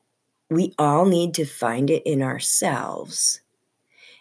we 0.48 0.72
all 0.78 1.06
need 1.06 1.34
to 1.34 1.44
find 1.44 1.90
it 1.90 2.02
in 2.04 2.22
ourselves 2.22 3.40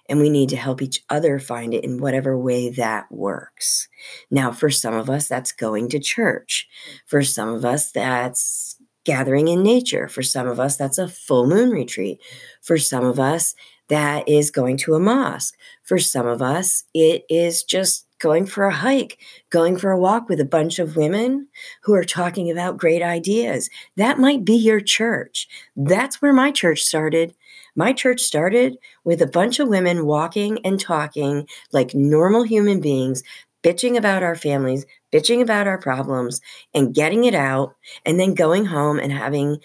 and 0.08 0.20
we 0.20 0.30
need 0.30 0.50
to 0.50 0.58
help 0.58 0.82
each 0.82 1.04
other 1.10 1.40
find 1.40 1.74
it 1.74 1.84
in 1.84 1.98
whatever 1.98 2.38
way 2.38 2.70
that 2.70 3.12
works. 3.12 3.88
Now, 4.30 4.52
for 4.52 4.70
some 4.70 4.94
of 4.94 5.10
us, 5.10 5.28
that's 5.28 5.52
going 5.52 5.90
to 5.90 6.00
church. 6.00 6.68
For 7.06 7.24
some 7.24 7.50
of 7.50 7.66
us, 7.66 7.92
that's 7.92 8.78
gathering 9.04 9.48
in 9.48 9.64
nature. 9.64 10.08
For 10.08 10.24
some 10.24 10.48
of 10.48 10.60
us, 10.60 10.78
that's 10.78 10.98
a 10.98 11.08
full 11.08 11.48
moon 11.48 11.70
retreat. 11.70 12.20
For 12.62 12.78
some 12.78 13.06
of 13.06 13.20
us, 13.20 13.56
that 13.88 14.28
is 14.28 14.52
going 14.52 14.78
to 14.78 14.96
a 14.96 15.00
mosque. 15.00 15.56
For 15.84 16.00
some 16.00 16.28
of 16.28 16.42
us, 16.42 16.84
it 16.94 17.24
is 17.30 17.64
just 17.64 18.08
going 18.20 18.46
for 18.46 18.66
a 18.66 18.74
hike, 18.74 19.20
going 19.50 19.78
for 19.78 19.92
a 19.92 20.00
walk 20.00 20.30
with 20.30 20.40
a 20.40 20.46
bunch 20.46 20.80
of 20.80 20.96
women 20.96 21.48
who 21.84 21.94
are 21.94 22.04
talking 22.04 22.50
about 22.50 22.78
great 22.78 23.04
ideas. 23.04 23.70
That 23.98 24.18
might 24.20 24.44
be 24.44 24.56
your 24.56 24.80
church. 24.80 25.48
That's 25.76 26.22
where 26.22 26.34
my 26.34 26.52
church 26.52 26.82
started. 26.82 27.36
My 27.76 27.92
church 27.92 28.22
started 28.22 28.78
with 29.04 29.22
a 29.22 29.28
bunch 29.28 29.60
of 29.60 29.68
women 29.68 30.06
walking 30.06 30.66
and 30.66 30.80
talking 30.80 31.48
like 31.74 31.94
normal 31.94 32.44
human 32.44 32.80
beings, 32.80 33.22
bitching 33.64 33.98
about 33.98 34.24
our 34.24 34.36
families, 34.36 34.86
bitching 35.12 35.42
about 35.42 35.68
our 35.68 35.78
problems, 35.78 36.40
and 36.74 36.94
getting 36.94 37.26
it 37.26 37.36
out, 37.36 37.76
and 38.06 38.20
then 38.20 38.34
going 38.34 38.66
home 38.66 38.98
and 38.98 39.12
having 39.12 39.58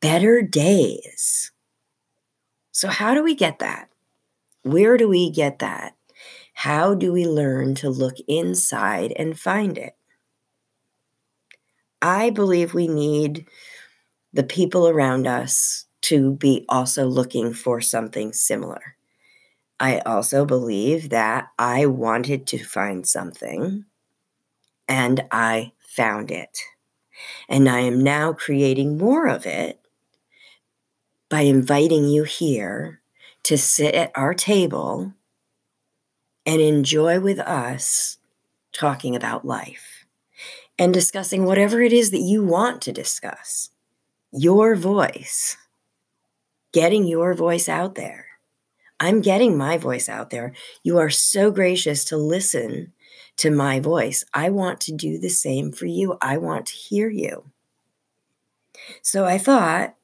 better 0.00 0.42
days. 0.42 1.52
So, 2.72 2.88
how 2.88 3.14
do 3.14 3.22
we 3.22 3.34
get 3.34 3.60
that? 3.60 3.88
Where 4.62 4.96
do 4.96 5.08
we 5.08 5.30
get 5.30 5.60
that? 5.60 5.94
How 6.54 6.94
do 6.94 7.12
we 7.12 7.26
learn 7.26 7.74
to 7.76 7.90
look 7.90 8.16
inside 8.26 9.12
and 9.16 9.38
find 9.38 9.78
it? 9.78 9.94
I 12.00 12.30
believe 12.30 12.74
we 12.74 12.88
need 12.88 13.46
the 14.32 14.42
people 14.42 14.88
around 14.88 15.26
us 15.26 15.86
to 16.02 16.32
be 16.32 16.64
also 16.68 17.06
looking 17.06 17.52
for 17.54 17.80
something 17.80 18.32
similar. 18.32 18.96
I 19.80 19.98
also 20.00 20.44
believe 20.44 21.10
that 21.10 21.48
I 21.58 21.86
wanted 21.86 22.46
to 22.48 22.64
find 22.64 23.06
something 23.06 23.84
and 24.86 25.24
I 25.32 25.72
found 25.80 26.30
it. 26.30 26.58
And 27.48 27.68
I 27.68 27.80
am 27.80 28.02
now 28.02 28.32
creating 28.32 28.98
more 28.98 29.26
of 29.26 29.46
it 29.46 29.80
by 31.28 31.40
inviting 31.42 32.06
you 32.06 32.24
here 32.24 33.00
to 33.44 33.58
sit 33.58 33.94
at 33.94 34.12
our 34.14 34.34
table 34.34 35.14
and 36.46 36.60
enjoy 36.60 37.20
with 37.20 37.38
us 37.38 38.18
talking 38.72 39.16
about 39.16 39.44
life 39.44 40.06
and 40.78 40.92
discussing 40.92 41.44
whatever 41.44 41.80
it 41.80 41.92
is 41.92 42.10
that 42.10 42.20
you 42.20 42.42
want 42.44 42.82
to 42.82 42.92
discuss. 42.92 43.70
Your 44.32 44.74
voice 44.76 45.56
getting 46.72 47.06
your 47.06 47.34
voice 47.34 47.68
out 47.68 47.94
there. 47.94 48.26
I'm 48.98 49.20
getting 49.20 49.56
my 49.56 49.78
voice 49.78 50.08
out 50.08 50.30
there. 50.30 50.52
You 50.82 50.98
are 50.98 51.10
so 51.10 51.50
gracious 51.50 52.04
to 52.06 52.16
listen 52.16 52.92
to 53.38 53.50
my 53.50 53.80
voice. 53.80 54.24
I 54.32 54.50
want 54.50 54.80
to 54.82 54.92
do 54.92 55.18
the 55.18 55.28
same 55.28 55.72
for 55.72 55.86
you. 55.86 56.16
I 56.20 56.36
want 56.36 56.66
to 56.66 56.74
hear 56.74 57.10
you. 57.10 57.50
So 59.02 59.24
I 59.24 59.38
thought 59.38 59.96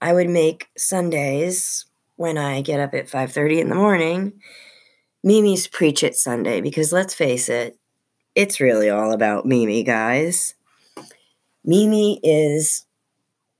I 0.00 0.12
would 0.12 0.28
make 0.28 0.68
Sundays 0.76 1.86
when 2.16 2.38
I 2.38 2.62
get 2.62 2.80
up 2.80 2.94
at 2.94 3.08
5:30 3.08 3.60
in 3.60 3.68
the 3.68 3.74
morning 3.74 4.40
Mimi's 5.22 5.66
Preach 5.66 6.04
It 6.04 6.16
Sunday 6.16 6.60
because 6.60 6.92
let's 6.92 7.14
face 7.14 7.48
it, 7.48 7.76
it's 8.34 8.60
really 8.60 8.88
all 8.88 9.12
about 9.12 9.44
Mimi, 9.44 9.82
guys. 9.82 10.54
Mimi 11.64 12.20
is 12.22 12.86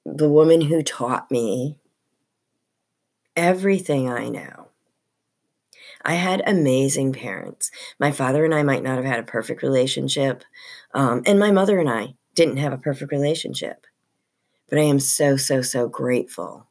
the 0.05 0.29
woman 0.29 0.61
who 0.61 0.83
taught 0.83 1.29
me 1.31 1.79
everything 3.37 4.11
I 4.11 4.29
know. 4.29 4.69
I 6.05 6.15
had 6.15 6.43
amazing 6.47 7.13
parents. 7.13 7.71
My 7.99 8.13
father 8.13 8.45
and 8.45 8.55
I 8.55 8.63
might 8.63 8.83
not 8.83 8.97
have 8.97 9.05
had 9.05 9.19
a 9.19 9.25
perfect 9.25 9.63
relationship, 9.63 10.45
um, 10.95 11.23
and 11.27 11.39
my 11.39 11.51
mother 11.51 11.79
and 11.79 11.91
I 11.91 12.15
didn't 12.35 12.59
have 12.59 12.73
a 12.73 12.79
perfect 12.79 13.11
relationship. 13.11 13.87
But 14.69 14.79
I 14.79 14.83
am 14.83 15.01
so, 15.01 15.37
so, 15.37 15.63
so 15.63 15.89
grateful 15.89 16.67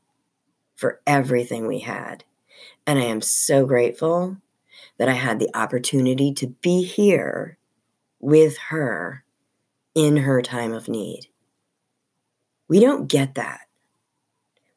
for 0.75 1.01
everything 1.07 1.67
we 1.67 1.79
had. 1.79 2.23
And 2.85 2.99
I 2.99 3.03
am 3.03 3.21
so 3.21 3.65
grateful 3.65 4.37
that 4.97 5.09
I 5.09 5.13
had 5.13 5.39
the 5.39 5.55
opportunity 5.55 6.33
to 6.35 6.47
be 6.47 6.83
here 6.83 7.57
with 8.19 8.57
her 8.69 9.23
in 9.93 10.17
her 10.17 10.41
time 10.41 10.73
of 10.73 10.89
need. 10.89 11.27
We 12.67 12.79
don't 12.79 13.07
get 13.07 13.35
that 13.35 13.64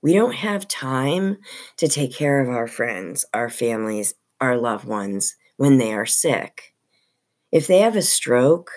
we 0.08 0.14
don't 0.14 0.36
have 0.36 0.66
time 0.66 1.36
to 1.76 1.86
take 1.86 2.14
care 2.14 2.40
of 2.40 2.48
our 2.48 2.66
friends, 2.66 3.26
our 3.34 3.50
families, 3.50 4.14
our 4.40 4.56
loved 4.56 4.86
ones 4.86 5.36
when 5.58 5.76
they 5.76 5.92
are 5.92 6.06
sick. 6.06 6.72
If 7.52 7.66
they 7.66 7.80
have 7.80 7.94
a 7.94 8.00
stroke, 8.00 8.70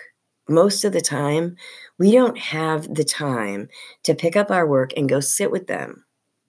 most 0.50 0.84
of 0.84 0.92
the 0.92 1.00
time, 1.00 1.56
we 1.98 2.12
don't 2.12 2.38
have 2.38 2.94
the 2.94 3.06
time 3.06 3.70
to 4.04 4.14
pick 4.14 4.36
up 4.36 4.52
our 4.52 4.68
work 4.68 4.92
and 4.98 5.08
go 5.08 5.22
sit 5.22 5.52
with 5.52 5.68
them 5.68 6.04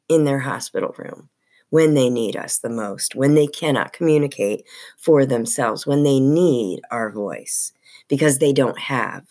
in 0.08 0.24
their 0.24 0.40
hospital 0.40 0.92
room 0.98 1.28
when 1.70 1.94
they 1.94 2.10
need 2.10 2.36
us 2.36 2.58
the 2.58 2.68
most, 2.68 3.14
when 3.14 3.36
they 3.36 3.46
cannot 3.46 3.92
communicate 3.92 4.64
for 4.98 5.24
themselves, 5.24 5.86
when 5.86 6.02
they 6.02 6.18
need 6.18 6.80
our 6.90 7.12
voice 7.12 7.72
because 8.08 8.38
they 8.38 8.52
don't 8.52 8.80
have 8.80 9.28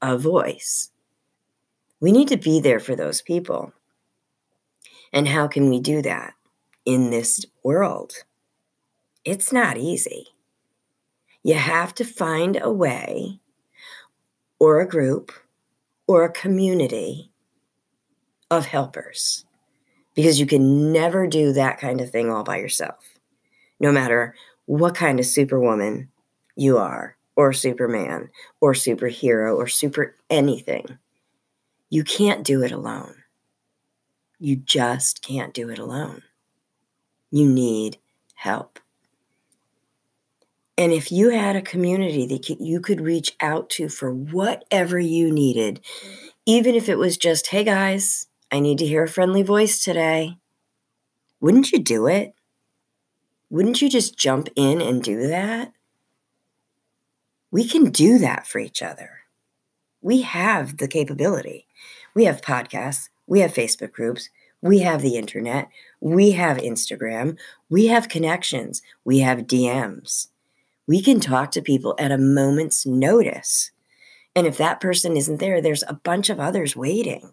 a 0.00 0.16
voice. 0.16 0.90
We 2.00 2.10
need 2.10 2.28
to 2.28 2.38
be 2.38 2.58
there 2.58 2.80
for 2.80 2.96
those 2.96 3.20
people. 3.20 3.74
And 5.14 5.28
how 5.28 5.46
can 5.46 5.70
we 5.70 5.78
do 5.78 6.02
that 6.02 6.34
in 6.84 7.10
this 7.10 7.46
world? 7.62 8.24
It's 9.24 9.52
not 9.52 9.78
easy. 9.78 10.26
You 11.44 11.54
have 11.54 11.94
to 11.94 12.04
find 12.04 12.58
a 12.60 12.72
way 12.72 13.38
or 14.58 14.80
a 14.80 14.88
group 14.88 15.30
or 16.08 16.24
a 16.24 16.32
community 16.32 17.30
of 18.50 18.66
helpers 18.66 19.44
because 20.14 20.40
you 20.40 20.46
can 20.46 20.92
never 20.92 21.28
do 21.28 21.52
that 21.52 21.78
kind 21.78 22.00
of 22.00 22.10
thing 22.10 22.30
all 22.30 22.42
by 22.42 22.56
yourself, 22.56 23.18
no 23.78 23.92
matter 23.92 24.34
what 24.66 24.96
kind 24.96 25.20
of 25.20 25.26
superwoman 25.26 26.08
you 26.56 26.76
are, 26.76 27.16
or 27.36 27.52
superman, 27.52 28.30
or 28.60 28.72
superhero, 28.72 29.56
or 29.56 29.66
super 29.66 30.16
anything. 30.30 30.98
You 31.90 32.04
can't 32.04 32.44
do 32.44 32.62
it 32.62 32.72
alone. 32.72 33.23
You 34.38 34.56
just 34.56 35.22
can't 35.22 35.54
do 35.54 35.70
it 35.70 35.78
alone. 35.78 36.22
You 37.30 37.48
need 37.48 37.98
help. 38.34 38.78
And 40.76 40.92
if 40.92 41.12
you 41.12 41.30
had 41.30 41.54
a 41.54 41.62
community 41.62 42.26
that 42.26 42.48
you 42.60 42.80
could 42.80 43.00
reach 43.00 43.36
out 43.40 43.70
to 43.70 43.88
for 43.88 44.12
whatever 44.12 44.98
you 44.98 45.30
needed, 45.30 45.80
even 46.46 46.74
if 46.74 46.88
it 46.88 46.98
was 46.98 47.16
just, 47.16 47.48
hey 47.48 47.62
guys, 47.62 48.26
I 48.50 48.60
need 48.60 48.78
to 48.78 48.86
hear 48.86 49.04
a 49.04 49.08
friendly 49.08 49.42
voice 49.42 49.82
today, 49.82 50.38
wouldn't 51.40 51.72
you 51.72 51.78
do 51.78 52.06
it? 52.06 52.34
Wouldn't 53.50 53.80
you 53.80 53.88
just 53.88 54.18
jump 54.18 54.48
in 54.56 54.80
and 54.80 55.02
do 55.02 55.28
that? 55.28 55.72
We 57.52 57.68
can 57.68 57.90
do 57.90 58.18
that 58.18 58.46
for 58.46 58.58
each 58.58 58.82
other. 58.82 59.20
We 60.00 60.22
have 60.22 60.78
the 60.78 60.88
capability. 60.88 61.68
We 62.14 62.24
have 62.24 62.40
podcasts, 62.40 63.10
we 63.26 63.40
have 63.40 63.52
Facebook 63.52 63.92
groups, 63.92 64.28
we 64.60 64.78
have 64.80 65.02
the 65.02 65.16
internet, 65.16 65.68
we 66.00 66.32
have 66.32 66.56
Instagram, 66.56 67.36
we 67.68 67.86
have 67.86 68.08
connections, 68.08 68.82
we 69.04 69.18
have 69.18 69.40
DMs. 69.40 70.28
We 70.86 71.02
can 71.02 71.20
talk 71.20 71.50
to 71.52 71.62
people 71.62 71.94
at 71.98 72.12
a 72.12 72.18
moment's 72.18 72.84
notice. 72.84 73.70
And 74.34 74.46
if 74.46 74.56
that 74.58 74.80
person 74.80 75.16
isn't 75.16 75.38
there, 75.38 75.60
there's 75.60 75.84
a 75.86 75.94
bunch 75.94 76.28
of 76.28 76.40
others 76.40 76.74
waiting. 76.74 77.32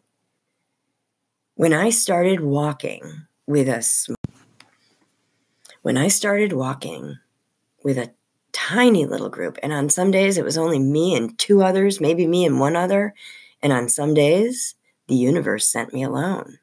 When 1.56 1.74
I 1.74 1.90
started 1.90 2.42
walking 2.42 3.28
with 3.48 3.68
a 3.68 4.16
when 5.82 5.98
I 5.98 6.10
started 6.10 6.54
walking 6.54 7.18
with 7.84 7.98
a 7.98 8.12
tiny 8.52 9.06
little 9.06 9.30
group, 9.30 9.58
and 9.64 9.74
on 9.74 9.90
some 9.90 10.12
days 10.12 10.38
it 10.38 10.46
was 10.46 10.58
only 10.58 10.80
me 10.80 11.16
and 11.16 11.38
two 11.38 11.64
others, 11.64 12.00
maybe 12.00 12.28
me 12.28 12.46
and 12.46 12.60
one 12.60 12.76
other, 12.76 13.14
and 13.62 13.74
on 13.74 13.90
some 13.90 14.14
days 14.14 14.76
the 15.12 15.18
universe 15.18 15.68
sent 15.68 15.92
me 15.92 16.04
alone. 16.04 16.58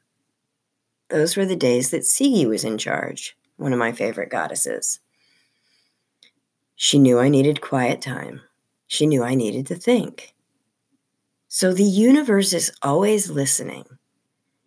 Those 1.11 1.37
were 1.37 1.45
the 1.45 1.55
days 1.55 1.91
that 1.91 2.01
Sigi 2.01 2.47
was 2.47 2.63
in 2.63 2.79
charge, 2.79 3.37
one 3.57 3.73
of 3.73 3.77
my 3.77 3.91
favorite 3.91 4.31
goddesses. 4.31 5.01
She 6.75 6.97
knew 6.97 7.19
I 7.19 7.29
needed 7.29 7.61
quiet 7.61 8.01
time. 8.01 8.41
She 8.87 9.05
knew 9.05 9.21
I 9.21 9.35
needed 9.35 9.67
to 9.67 9.75
think. 9.75 10.33
So 11.47 11.75
the 11.75 11.83
universe 11.83 12.51
is 12.51 12.71
always 12.81 13.29
listening 13.29 13.85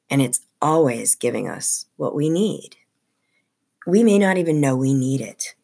and 0.09 0.23
it's 0.23 0.47
always 0.61 1.17
giving 1.17 1.49
us 1.49 1.87
what 1.97 2.15
we 2.15 2.31
need. 2.31 2.77
We 3.85 4.05
may 4.05 4.17
not 4.17 4.39
even 4.39 4.61
know 4.61 4.77
we 4.77 4.95
need 4.95 5.21
it 5.21 5.57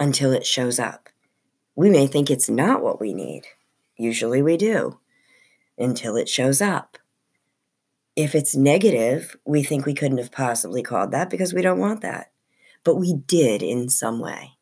until 0.00 0.32
it 0.32 0.44
shows 0.44 0.80
up. 0.80 1.10
We 1.76 1.90
may 1.90 2.08
think 2.08 2.28
it's 2.28 2.50
not 2.50 2.82
what 2.82 3.00
we 3.00 3.14
need. 3.14 3.44
Usually 3.96 4.42
we 4.42 4.56
do 4.56 4.98
until 5.78 6.16
it 6.16 6.28
shows 6.28 6.60
up. 6.60 6.98
If 8.14 8.34
it's 8.34 8.54
negative, 8.54 9.36
we 9.44 9.62
think 9.62 9.86
we 9.86 9.94
couldn't 9.94 10.18
have 10.18 10.32
possibly 10.32 10.82
called 10.82 11.12
that 11.12 11.30
because 11.30 11.54
we 11.54 11.62
don't 11.62 11.78
want 11.78 12.02
that. 12.02 12.30
But 12.84 12.96
we 12.96 13.14
did 13.14 13.62
in 13.62 13.88
some 13.88 14.20
way. 14.20 14.52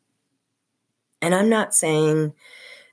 And 1.21 1.35
I'm 1.35 1.49
not 1.49 1.75
saying 1.75 2.33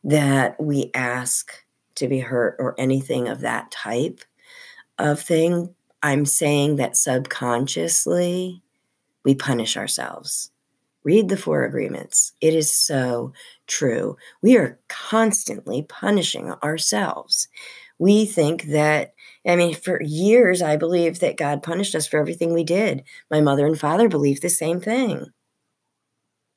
that 0.05 0.61
we 0.61 0.91
ask 0.95 1.65
to 1.97 2.09
be 2.09 2.21
hurt 2.21 2.57
or 2.59 2.75
anything 2.79 3.29
of 3.29 3.41
that 3.41 3.71
type 3.71 4.21
of 4.99 5.21
thing. 5.21 5.75
I'm 6.03 6.27
saying 6.27 6.77
that 6.77 6.97
subconsciously 6.97 8.63
we 9.25 9.35
punish 9.35 9.77
ourselves. 9.77 10.51
Read 11.05 11.29
the 11.29 11.37
four 11.37 11.65
agreements. 11.65 12.33
It 12.41 12.55
is 12.55 12.73
so 12.75 13.33
true. 13.67 14.17
We 14.43 14.57
are 14.57 14.79
constantly 14.89 15.83
punishing 15.83 16.53
ourselves. 16.63 17.49
We 17.99 18.27
think 18.27 18.65
that, 18.65 19.15
I 19.47 19.57
mean, 19.57 19.75
for 19.75 20.01
years, 20.03 20.63
I 20.63 20.77
believed 20.77 21.21
that 21.21 21.37
God 21.37 21.63
punished 21.63 21.95
us 21.95 22.07
for 22.07 22.19
everything 22.19 22.55
we 22.55 22.65
did. 22.65 23.03
My 23.31 23.41
mother 23.41 23.67
and 23.67 23.79
father 23.79 24.09
believed 24.09 24.43
the 24.43 24.49
same 24.49 24.81
thing. 24.81 25.27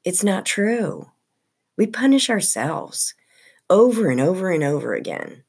It's 0.04 0.24
not 0.24 0.46
true 0.46 1.08
we 1.82 1.88
punish 1.88 2.30
ourselves 2.30 3.16
over 3.68 4.12
and 4.12 4.22
over 4.22 4.52
and 4.52 4.64
over 4.64 4.94
again, 4.94 5.44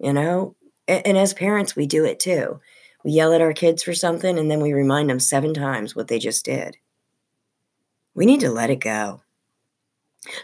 you 0.00 0.12
know? 0.12 0.56
And, 0.88 1.06
and, 1.06 1.16
as 1.16 1.32
parents, 1.32 1.76
we 1.76 1.86
do 1.86 2.04
it 2.04 2.18
too. 2.18 2.60
We 3.04 3.12
yell 3.12 3.32
at 3.32 3.40
our 3.40 3.52
kids 3.52 3.84
for 3.84 3.94
something 3.94 4.38
and 4.38 4.50
then 4.50 4.60
we 4.60 4.72
remind 4.72 5.08
them 5.08 5.20
seven 5.20 5.54
times 5.54 5.94
what 5.94 6.08
they 6.08 6.18
just 6.18 6.44
did. 6.44 6.78
We 8.14 8.26
need 8.26 8.40
to 8.40 8.50
let 8.50 8.70
it 8.70 8.80
go. 8.80 9.22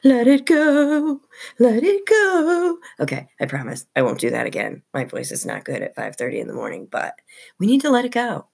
Let 0.04 0.26
it 0.26 0.46
go. 0.46 1.20
Let 1.58 1.82
it 1.82 2.06
go. 2.06 2.78
Okay, 3.00 3.28
I 3.40 3.46
promise 3.46 3.86
I 3.96 4.02
won't 4.02 4.20
do 4.20 4.30
that 4.30 4.46
again. 4.46 4.82
My 4.92 5.04
voice 5.04 5.32
is 5.32 5.44
not 5.44 5.64
good 5.64 5.82
at 5.82 5.96
5:30 5.96 6.40
in 6.40 6.46
the 6.46 6.54
morning, 6.54 6.86
but 6.90 7.14
we 7.58 7.66
need 7.66 7.80
to 7.82 7.90
let 7.90 8.04
it 8.04 8.12
go. 8.12 8.46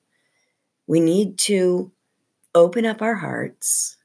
We 0.86 1.00
need 1.00 1.38
to 1.40 1.92
open 2.54 2.86
up 2.86 3.02
our 3.02 3.16
hearts, 3.16 3.96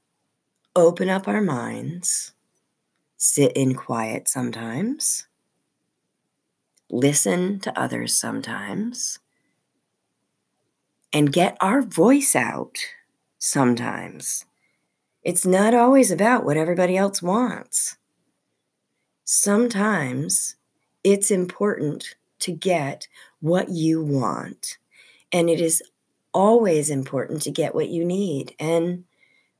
open 0.75 1.09
up 1.09 1.27
our 1.27 1.41
minds, 1.41 2.33
sit 3.17 3.53
in 3.53 3.75
quiet 3.75 4.27
sometimes, 4.27 5.27
listen 6.89 7.59
to 7.61 7.79
others 7.79 8.13
sometimes, 8.15 9.19
and 11.13 11.31
get 11.31 11.57
our 11.61 11.81
voice 11.81 12.35
out 12.35 12.77
sometimes. 13.39 14.45
It's 15.25 15.45
not 15.45 15.73
always 15.73 16.11
about 16.11 16.45
what 16.45 16.55
everybody 16.55 16.95
else 16.95 17.21
wants. 17.21 17.97
Sometimes 19.25 20.55
it's 21.03 21.31
important 21.31 22.15
to 22.39 22.53
get 22.53 23.09
what 23.41 23.69
you 23.69 24.01
want, 24.01 24.77
and 25.33 25.49
it 25.49 25.59
is 25.59 25.83
always 26.33 26.89
important 26.89 27.41
to 27.41 27.51
get 27.51 27.75
what 27.75 27.89
you 27.89 28.05
need. 28.05 28.55
And 28.59 29.03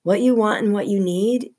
what 0.06 0.22
you 0.22 0.36
want 0.36 0.64
and 0.64 0.72
what 0.72 0.88
you 0.88 1.00
need 1.00 1.52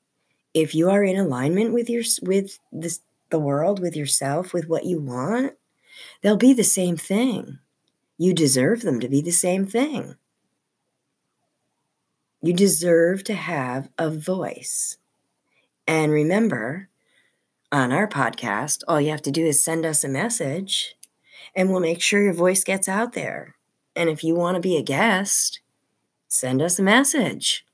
if 0.55 0.75
you 0.75 0.89
are 0.89 1.03
in 1.03 1.19
alignment 1.19 1.75
with 1.75 1.91
your 1.91 2.05
with 2.23 2.59
this, 2.73 3.01
the 3.31 3.39
world 3.41 3.81
with 3.81 3.97
yourself 3.97 4.55
with 4.55 4.69
what 4.69 4.87
you 4.87 5.01
want 5.01 5.53
they'll 6.23 6.37
be 6.37 6.53
the 6.53 6.65
same 6.65 6.97
thing 6.97 7.59
you 8.17 8.33
deserve 8.33 8.83
them 8.83 9.01
to 9.01 9.09
be 9.09 9.21
the 9.21 9.33
same 9.33 9.67
thing 9.67 10.15
you 12.47 12.53
deserve 12.53 13.25
to 13.25 13.35
have 13.35 13.89
a 13.99 14.11
voice 14.11 14.99
and 15.87 16.13
remember 16.13 16.89
on 17.73 17.93
our 17.93 18.07
podcast 18.07 18.83
all 18.87 19.01
you 19.01 19.11
have 19.11 19.23
to 19.23 19.31
do 19.31 19.45
is 19.45 19.63
send 19.63 19.85
us 19.85 20.05
a 20.05 20.09
message 20.09 20.95
and 21.55 21.71
we'll 21.71 21.81
make 21.81 22.01
sure 22.01 22.23
your 22.23 22.33
voice 22.33 22.65
gets 22.65 22.89
out 22.89 23.13
there 23.15 23.57
and 23.95 24.09
if 24.09 24.23
you 24.23 24.35
want 24.35 24.55
to 24.55 24.61
be 24.61 24.77
a 24.77 24.83
guest 24.83 25.61
send 26.29 26.63
us 26.63 26.79
a 26.79 26.83
message 26.83 27.67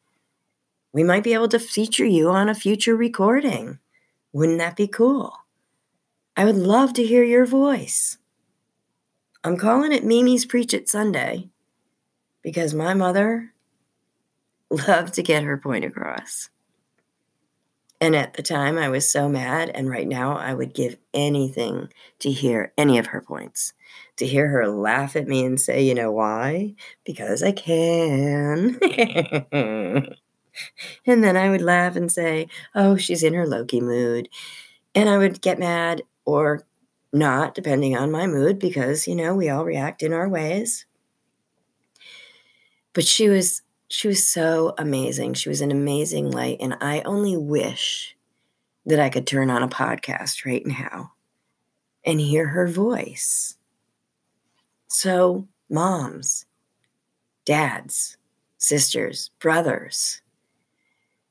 we 0.93 1.03
might 1.03 1.25
be 1.25 1.33
able 1.33 1.49
to 1.49 1.59
feature 1.59 2.05
you 2.05 2.29
on 2.29 2.51
a 2.51 2.55
future 2.55 2.95
recording. 2.95 3.79
Wouldn't 4.33 4.59
that 4.59 4.77
be 4.77 4.87
cool? 4.87 5.33
I 6.37 6.45
would 6.45 6.57
love 6.57 6.93
to 6.95 7.05
hear 7.05 7.25
your 7.25 7.47
voice. 7.47 8.19
I'm 9.43 9.57
calling 9.57 9.93
it 9.93 10.05
Mimi's 10.05 10.45
Preach 10.45 10.75
It 10.75 10.89
Sunday 10.89 11.49
because 12.43 12.75
my 12.75 12.93
mother 12.95 13.52
loved 14.73 15.15
to 15.15 15.23
get 15.23 15.45
her 15.45 15.57
point 15.57 15.85
across. 15.85 16.51
And 18.03 18.17
at 18.17 18.35
the 18.35 18.43
time, 18.43 18.79
I 18.79 18.89
was 18.89 19.11
so 19.11 19.29
mad. 19.29 19.71
And 19.73 19.89
right 19.89 20.09
now, 20.09 20.37
I 20.37 20.55
would 20.55 20.75
give 20.75 20.97
anything 21.15 21.93
to 22.19 22.33
hear 22.33 22.73
any 22.77 22.99
of 22.99 23.07
her 23.07 23.21
points. 23.21 23.75
To 24.17 24.27
hear 24.27 24.49
her 24.49 24.67
laugh 24.67 25.15
at 25.15 25.29
me 25.29 25.45
and 25.45 25.61
say, 25.61 25.85
you 25.85 25.95
know 25.95 26.11
why? 26.11 26.75
Because 27.05 27.45
I 27.45 27.53
can. 27.53 28.77
and 29.53 30.17
then 31.07 31.37
I 31.37 31.49
would 31.49 31.63
laugh 31.63 31.95
and 31.95 32.11
say, 32.11 32.49
Oh, 32.75 32.97
she's 32.97 33.23
in 33.23 33.35
her 33.35 33.47
Loki 33.47 33.81
mood. 33.81 34.29
And 34.97 35.09
I 35.09 35.17
would 35.17 35.41
get 35.41 35.61
mad 35.61 36.03
or 36.25 36.67
not, 37.13 37.55
depending 37.55 37.97
on 37.97 38.11
my 38.11 38.27
mood, 38.27 38.59
because, 38.59 39.07
you 39.07 39.15
know, 39.15 39.35
we 39.35 39.49
all 39.49 39.65
react 39.65 40.03
in 40.03 40.13
our 40.13 40.29
ways. 40.29 40.87
But 42.95 43.07
she 43.07 43.29
was 43.29 43.63
she 43.93 44.09
was 44.09 44.27
so 44.27 44.75
amazing. 44.79 45.35
She 45.35 45.49
was 45.49 45.61
an 45.61 45.71
amazing 45.71 46.31
light. 46.31 46.59
And 46.61 46.77
I 46.81 47.03
only 47.03 47.37
wish 47.37 48.17
that 48.87 49.01
I 49.01 49.11
could 49.11 49.27
turn 49.27 49.51
on 49.51 49.63
a 49.63 49.69
podcast 49.69 50.45
right 50.45 50.67
now 50.67 51.13
and 52.05 52.21
hear 52.21 52.49
her 52.49 52.67
voice. 52.67 53.57
So, 54.89 55.49
moms, 55.71 56.47
dads, 57.45 58.17
sisters, 58.59 59.31
brothers, 59.39 60.23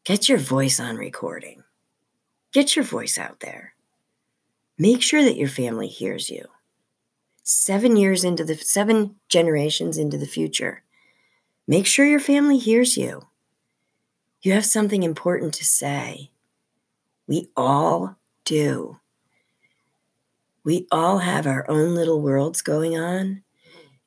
Get 0.04 0.28
your 0.28 0.40
voice 0.40 0.80
on 0.80 0.98
recording. 0.98 1.64
Get 2.52 2.76
your 2.76 2.84
voice 2.84 3.20
out 3.20 3.40
there. 3.42 3.76
Make 4.80 5.04
sure 5.04 5.24
that 5.24 5.38
your 5.38 5.48
family 5.48 5.88
hears 5.88 6.28
you. 6.28 6.48
Seven 7.44 7.96
years 7.96 8.24
into 8.24 8.44
the 8.44 8.56
seven 8.56 9.18
generations 9.30 10.00
into 10.00 10.18
the 10.18 10.26
future, 10.26 10.82
make 11.68 11.86
sure 11.86 12.06
your 12.06 12.20
family 12.20 12.58
hears 12.58 12.98
you. 12.98 13.28
You 14.42 14.54
have 14.54 14.66
something 14.66 15.04
important 15.04 15.54
to 15.56 15.66
say. 15.66 16.32
We 17.28 17.50
all 17.56 18.18
do. 18.46 19.00
We 20.64 20.88
all 20.92 21.20
have 21.20 21.48
our 21.48 21.70
own 21.70 21.96
little 21.96 22.22
worlds 22.22 22.62
going 22.62 22.98
on. 22.98 23.44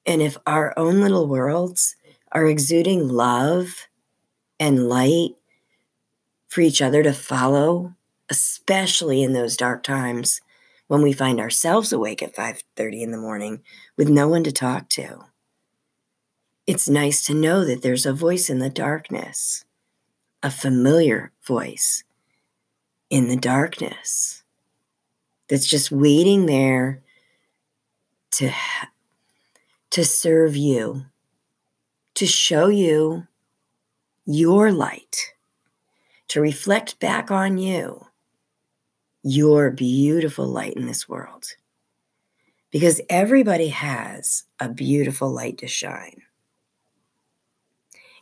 And 0.06 0.22
if 0.22 0.36
our 0.46 0.72
own 0.78 1.00
little 1.00 1.26
worlds 1.26 1.96
are 2.32 2.46
exuding 2.46 3.08
love 3.08 3.88
and 4.60 4.88
light 4.88 5.36
for 6.48 6.60
each 6.60 6.82
other 6.82 7.02
to 7.02 7.12
follow 7.12 7.94
especially 8.30 9.22
in 9.22 9.32
those 9.32 9.56
dark 9.56 9.82
times 9.82 10.40
when 10.86 11.02
we 11.02 11.12
find 11.12 11.40
ourselves 11.40 11.92
awake 11.92 12.22
at 12.22 12.34
5:30 12.34 13.02
in 13.02 13.10
the 13.10 13.18
morning 13.18 13.62
with 13.96 14.08
no 14.08 14.28
one 14.28 14.44
to 14.44 14.52
talk 14.52 14.88
to. 14.90 15.26
It's 16.66 16.88
nice 16.88 17.22
to 17.26 17.34
know 17.34 17.64
that 17.66 17.82
there's 17.82 18.06
a 18.06 18.12
voice 18.14 18.48
in 18.48 18.58
the 18.58 18.70
darkness, 18.70 19.66
a 20.42 20.50
familiar 20.50 21.30
voice 21.46 22.04
in 23.10 23.28
the 23.28 23.36
darkness 23.36 24.42
that's 25.48 25.66
just 25.66 25.92
waiting 25.92 26.46
there 26.46 27.02
to 28.32 28.50
to 29.90 30.04
serve 30.04 30.56
you, 30.56 31.04
to 32.14 32.26
show 32.26 32.66
you 32.66 33.26
your 34.24 34.72
light, 34.72 35.34
to 36.28 36.40
reflect 36.40 36.98
back 36.98 37.30
on 37.30 37.58
you 37.58 38.06
your 39.22 39.70
beautiful 39.70 40.46
light 40.46 40.74
in 40.74 40.86
this 40.86 41.08
world. 41.08 41.44
Because 42.70 43.00
everybody 43.08 43.68
has 43.68 44.44
a 44.58 44.68
beautiful 44.68 45.30
light 45.30 45.58
to 45.58 45.68
shine. 45.68 46.22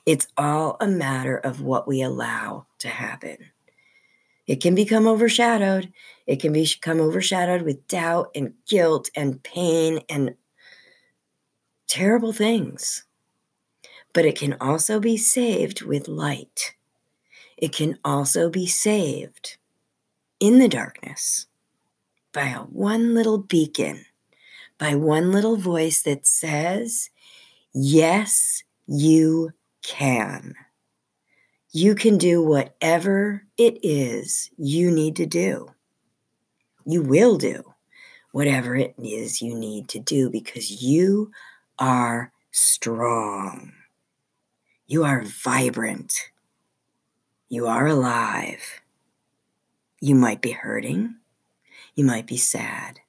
It's 0.04 0.26
all 0.36 0.76
a 0.80 0.88
matter 0.88 1.36
of 1.36 1.60
what 1.60 1.86
we 1.86 2.02
allow 2.02 2.66
to 2.78 2.88
happen. 2.88 3.36
It 4.46 4.60
can 4.60 4.74
become 4.74 5.06
overshadowed. 5.06 5.92
It 6.26 6.40
can 6.40 6.52
become 6.52 7.00
overshadowed 7.00 7.62
with 7.62 7.86
doubt 7.86 8.30
and 8.34 8.54
guilt 8.66 9.10
and 9.14 9.42
pain 9.42 10.00
and 10.08 10.34
terrible 11.86 12.32
things. 12.32 13.04
But 14.12 14.24
it 14.26 14.36
can 14.36 14.56
also 14.60 14.98
be 14.98 15.16
saved 15.16 15.82
with 15.82 16.08
light. 16.08 16.74
It 17.56 17.72
can 17.72 17.98
also 18.04 18.50
be 18.50 18.66
saved 18.66 19.56
in 20.40 20.58
the 20.58 20.68
darkness 20.68 21.46
by 22.32 22.48
a 22.48 22.58
one 22.60 23.14
little 23.14 23.38
beacon, 23.38 24.04
by 24.76 24.96
one 24.96 25.30
little 25.30 25.56
voice 25.56 26.02
that 26.02 26.26
says, 26.26 27.10
Yes, 27.72 28.64
you 28.86 29.52
can. 29.82 30.54
You 31.72 31.94
can 31.94 32.18
do 32.18 32.42
whatever 32.42 33.44
it 33.56 33.78
is 33.82 34.50
you 34.56 34.90
need 34.90 35.16
to 35.16 35.26
do. 35.26 35.68
You 36.84 37.02
will 37.02 37.38
do 37.38 37.74
whatever 38.32 38.74
it 38.74 38.94
is 38.98 39.40
you 39.40 39.54
need 39.54 39.88
to 39.88 39.98
do 39.98 40.30
because 40.30 40.82
you 40.82 41.30
are 41.78 42.32
strong. 42.50 43.72
You 44.86 45.04
are 45.04 45.22
vibrant. 45.22 46.30
You 47.48 47.66
are 47.66 47.86
alive. 47.86 48.80
You 50.00 50.14
might 50.14 50.42
be 50.42 50.50
hurting. 50.50 51.16
You 51.94 52.04
might 52.04 52.26
be 52.26 52.36
sad. 52.36 53.00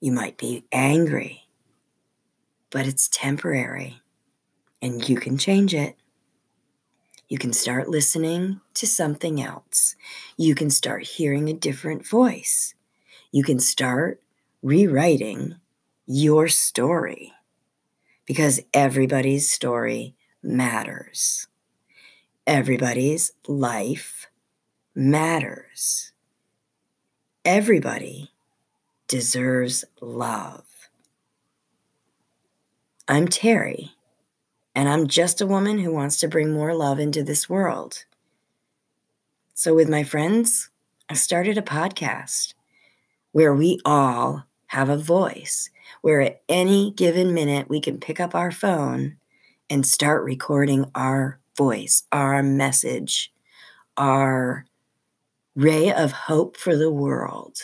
You 0.00 0.12
might 0.12 0.38
be 0.38 0.64
angry. 0.72 1.48
But 2.70 2.86
it's 2.86 3.08
temporary 3.08 4.00
and 4.82 5.08
you 5.08 5.16
can 5.16 5.38
change 5.38 5.74
it. 5.74 5.96
You 7.28 7.38
can 7.38 7.52
start 7.52 7.88
listening 7.88 8.60
to 8.74 8.86
something 8.86 9.42
else. 9.42 9.96
You 10.36 10.54
can 10.54 10.70
start 10.70 11.04
hearing 11.04 11.48
a 11.48 11.54
different 11.54 12.06
voice. 12.06 12.74
You 13.32 13.42
can 13.42 13.58
start 13.58 14.22
rewriting 14.62 15.56
your 16.06 16.48
story 16.48 17.32
because 18.26 18.60
everybody's 18.72 19.50
story 19.50 20.14
matters. 20.42 21.48
Everybody's 22.46 23.32
life 23.48 24.28
matters. 24.94 26.12
Everybody 27.44 28.30
deserves 29.08 29.84
love. 30.00 30.66
I'm 33.08 33.28
Terry, 33.28 33.95
and 34.76 34.90
I'm 34.90 35.06
just 35.06 35.40
a 35.40 35.46
woman 35.46 35.78
who 35.78 35.90
wants 35.90 36.20
to 36.20 36.28
bring 36.28 36.52
more 36.52 36.74
love 36.74 37.00
into 37.00 37.22
this 37.22 37.48
world. 37.48 38.04
So, 39.54 39.74
with 39.74 39.88
my 39.88 40.04
friends, 40.04 40.68
I 41.08 41.14
started 41.14 41.56
a 41.56 41.62
podcast 41.62 42.52
where 43.32 43.54
we 43.54 43.80
all 43.86 44.44
have 44.66 44.90
a 44.90 44.98
voice, 44.98 45.70
where 46.02 46.20
at 46.20 46.42
any 46.50 46.90
given 46.90 47.32
minute 47.32 47.70
we 47.70 47.80
can 47.80 47.98
pick 47.98 48.20
up 48.20 48.34
our 48.34 48.50
phone 48.50 49.16
and 49.70 49.86
start 49.86 50.22
recording 50.24 50.84
our 50.94 51.40
voice, 51.56 52.02
our 52.12 52.42
message, 52.42 53.32
our 53.96 54.66
ray 55.54 55.90
of 55.90 56.12
hope 56.12 56.54
for 56.54 56.76
the 56.76 56.90
world, 56.90 57.56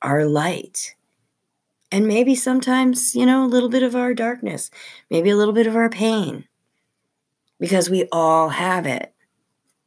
our 0.00 0.24
light. 0.24 0.94
And 1.92 2.06
maybe 2.06 2.34
sometimes, 2.34 3.14
you 3.14 3.26
know, 3.26 3.44
a 3.44 3.48
little 3.48 3.68
bit 3.68 3.82
of 3.82 3.96
our 3.96 4.14
darkness, 4.14 4.70
maybe 5.10 5.30
a 5.30 5.36
little 5.36 5.54
bit 5.54 5.66
of 5.66 5.74
our 5.74 5.90
pain, 5.90 6.44
because 7.58 7.90
we 7.90 8.06
all 8.12 8.50
have 8.50 8.86
it. 8.86 9.12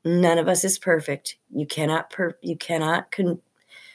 None 0.04 0.38
of 0.38 0.50
us 0.50 0.66
is 0.66 0.78
perfect. 0.78 1.38
You 1.50 1.66
cannot 1.66 2.10
per- 2.10 2.38
you 2.42 2.58
cannot 2.58 3.12
con- 3.12 3.42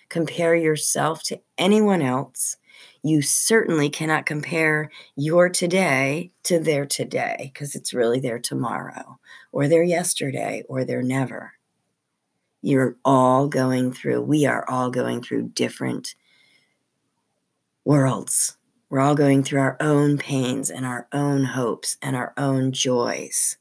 compare 0.09 0.55
yourself 0.55 1.23
to 1.25 1.41
anyone 1.59 2.01
else. 2.01 2.57
You 3.03 3.21
certainly 3.21 3.91
cannot 3.91 4.25
compare 4.25 4.91
your 5.17 5.51
today 5.51 6.33
to 6.45 6.59
their 6.59 6.87
today 6.87 7.51
because 7.53 7.75
it's 7.75 7.93
really 7.93 8.21
their 8.21 8.39
tomorrow 8.39 9.19
or 9.53 9.69
their 9.69 9.83
yesterday 9.83 10.63
or 10.69 10.85
their 10.85 11.03
never 11.03 11.53
you're 12.63 12.97
all 13.05 13.49
going 13.49 13.93
through, 13.93 14.23
we 14.23 14.47
are 14.47 14.69
all 14.69 14.91
going 14.91 15.23
through 15.23 15.49
different 15.51 16.15
worlds. 17.89 18.59
We're 18.91 19.01
all 19.01 19.15
going 19.15 19.43
through 19.43 19.61
our 19.61 19.79
own 19.81 20.19
pains 20.19 20.69
and 20.69 20.85
our 20.85 21.09
own 21.11 21.45
hopes 21.45 21.97
and 22.03 22.15
our 22.15 22.35
own 22.37 22.73
joys. 22.73 23.57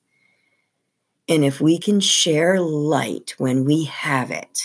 And 1.29 1.45
if 1.45 1.61
we 1.61 1.77
can 1.77 2.01
share 2.01 2.59
light 2.59 3.35
when 3.37 3.63
we 3.63 3.85
have 3.85 4.29
it, 4.29 4.59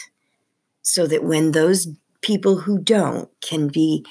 so 0.82 1.06
that 1.06 1.22
when 1.22 1.52
those 1.52 1.86
people 2.22 2.56
who 2.56 2.80
don't 2.80 3.30
can 3.40 3.68
be 3.68 4.04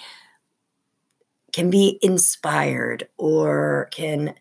can 1.51 1.69
be 1.69 1.99
inspired 2.01 3.09
or 3.17 3.89
can 3.91 4.35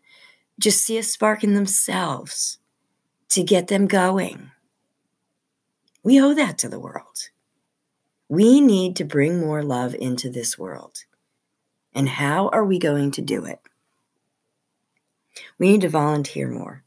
just 0.60 0.84
see 0.84 0.96
a 0.96 1.02
spark 1.02 1.42
in 1.42 1.54
themselves 1.54 2.58
to 3.30 3.42
get 3.42 3.66
them 3.66 3.88
going 3.88 4.52
we 6.02 6.20
owe 6.20 6.34
that 6.34 6.58
to 6.58 6.68
the 6.68 6.80
world. 6.80 7.30
We 8.30 8.60
need 8.60 8.94
to 8.94 9.04
bring 9.04 9.40
more 9.40 9.60
love 9.60 9.92
into 9.92 10.30
this 10.30 10.56
world. 10.56 10.98
And 11.92 12.08
how 12.08 12.48
are 12.50 12.64
we 12.64 12.78
going 12.78 13.10
to 13.10 13.22
do 13.22 13.44
it? 13.44 13.58
We 15.58 15.72
need 15.72 15.80
to 15.80 15.88
volunteer 15.88 16.48
more. 16.48 16.84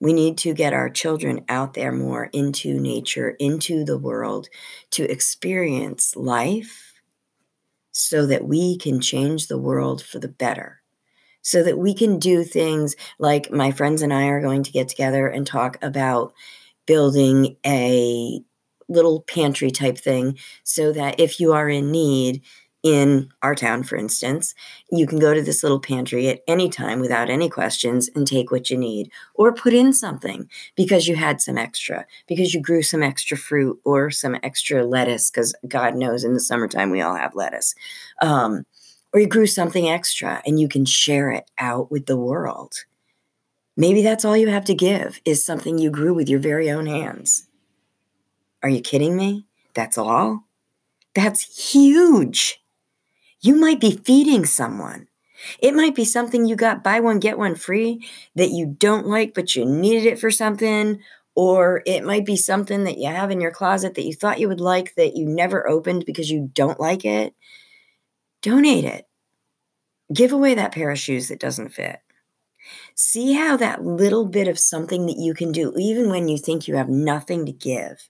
We 0.00 0.14
need 0.14 0.38
to 0.38 0.54
get 0.54 0.72
our 0.72 0.88
children 0.88 1.44
out 1.50 1.74
there 1.74 1.92
more 1.92 2.30
into 2.32 2.80
nature, 2.80 3.36
into 3.38 3.84
the 3.84 3.98
world, 3.98 4.48
to 4.92 5.04
experience 5.04 6.16
life 6.16 6.94
so 7.92 8.24
that 8.28 8.46
we 8.46 8.78
can 8.78 9.02
change 9.02 9.48
the 9.48 9.58
world 9.58 10.02
for 10.02 10.18
the 10.18 10.28
better. 10.28 10.80
So 11.42 11.62
that 11.64 11.76
we 11.78 11.92
can 11.92 12.18
do 12.18 12.44
things 12.44 12.96
like 13.18 13.50
my 13.50 13.72
friends 13.72 14.00
and 14.00 14.14
I 14.14 14.28
are 14.28 14.40
going 14.40 14.62
to 14.62 14.72
get 14.72 14.88
together 14.88 15.28
and 15.28 15.46
talk 15.46 15.76
about 15.82 16.32
building 16.86 17.56
a 17.66 18.42
little 18.88 19.22
pantry 19.22 19.70
type 19.70 19.98
thing 19.98 20.38
so 20.64 20.92
that 20.92 21.20
if 21.20 21.40
you 21.40 21.52
are 21.52 21.68
in 21.68 21.90
need 21.90 22.42
in 22.84 23.28
our 23.42 23.56
town, 23.56 23.82
for 23.82 23.96
instance, 23.96 24.54
you 24.90 25.06
can 25.06 25.18
go 25.18 25.34
to 25.34 25.42
this 25.42 25.62
little 25.62 25.80
pantry 25.80 26.28
at 26.28 26.40
any 26.46 26.68
time 26.68 27.00
without 27.00 27.28
any 27.28 27.48
questions 27.48 28.08
and 28.14 28.26
take 28.26 28.52
what 28.52 28.70
you 28.70 28.76
need, 28.76 29.10
or 29.34 29.52
put 29.52 29.74
in 29.74 29.92
something 29.92 30.48
because 30.76 31.08
you 31.08 31.16
had 31.16 31.40
some 31.40 31.58
extra, 31.58 32.06
because 32.28 32.54
you 32.54 32.62
grew 32.62 32.82
some 32.82 33.02
extra 33.02 33.36
fruit 33.36 33.80
or 33.84 34.10
some 34.10 34.36
extra 34.42 34.86
lettuce, 34.86 35.30
because 35.30 35.54
God 35.66 35.96
knows 35.96 36.22
in 36.22 36.34
the 36.34 36.40
summertime 36.40 36.90
we 36.90 37.00
all 37.00 37.16
have 37.16 37.34
lettuce. 37.34 37.74
Um, 38.22 38.64
or 39.12 39.20
you 39.20 39.26
grew 39.26 39.46
something 39.46 39.88
extra 39.88 40.40
and 40.46 40.60
you 40.60 40.68
can 40.68 40.84
share 40.84 41.30
it 41.30 41.50
out 41.58 41.90
with 41.90 42.06
the 42.06 42.16
world. 42.16 42.84
Maybe 43.76 44.02
that's 44.02 44.24
all 44.24 44.36
you 44.36 44.48
have 44.48 44.64
to 44.66 44.74
give 44.74 45.20
is 45.24 45.44
something 45.44 45.78
you 45.78 45.90
grew 45.90 46.14
with 46.14 46.28
your 46.28 46.40
very 46.40 46.70
own 46.70 46.86
hands. 46.86 47.47
Are 48.62 48.68
you 48.68 48.80
kidding 48.80 49.16
me? 49.16 49.46
That's 49.74 49.98
all? 49.98 50.44
That's 51.14 51.72
huge. 51.72 52.62
You 53.40 53.54
might 53.54 53.80
be 53.80 53.92
feeding 53.92 54.44
someone. 54.44 55.06
It 55.60 55.74
might 55.74 55.94
be 55.94 56.04
something 56.04 56.46
you 56.46 56.56
got 56.56 56.82
buy 56.82 57.00
one, 57.00 57.20
get 57.20 57.38
one 57.38 57.54
free 57.54 58.04
that 58.34 58.50
you 58.50 58.66
don't 58.66 59.06
like, 59.06 59.34
but 59.34 59.54
you 59.54 59.64
needed 59.64 60.06
it 60.06 60.18
for 60.18 60.30
something. 60.30 61.00
Or 61.36 61.82
it 61.86 62.04
might 62.04 62.26
be 62.26 62.36
something 62.36 62.82
that 62.84 62.98
you 62.98 63.06
have 63.06 63.30
in 63.30 63.40
your 63.40 63.52
closet 63.52 63.94
that 63.94 64.04
you 64.04 64.12
thought 64.12 64.40
you 64.40 64.48
would 64.48 64.60
like 64.60 64.96
that 64.96 65.14
you 65.16 65.24
never 65.24 65.68
opened 65.68 66.04
because 66.04 66.30
you 66.30 66.50
don't 66.52 66.80
like 66.80 67.04
it. 67.04 67.34
Donate 68.42 68.84
it. 68.84 69.06
Give 70.12 70.32
away 70.32 70.54
that 70.54 70.72
pair 70.72 70.90
of 70.90 70.98
shoes 70.98 71.28
that 71.28 71.38
doesn't 71.38 71.68
fit. 71.68 72.00
See 72.96 73.34
how 73.34 73.56
that 73.58 73.84
little 73.84 74.24
bit 74.24 74.48
of 74.48 74.58
something 74.58 75.06
that 75.06 75.18
you 75.18 75.32
can 75.32 75.52
do, 75.52 75.72
even 75.76 76.10
when 76.10 76.28
you 76.28 76.38
think 76.38 76.66
you 76.66 76.74
have 76.74 76.88
nothing 76.88 77.46
to 77.46 77.52
give, 77.52 78.08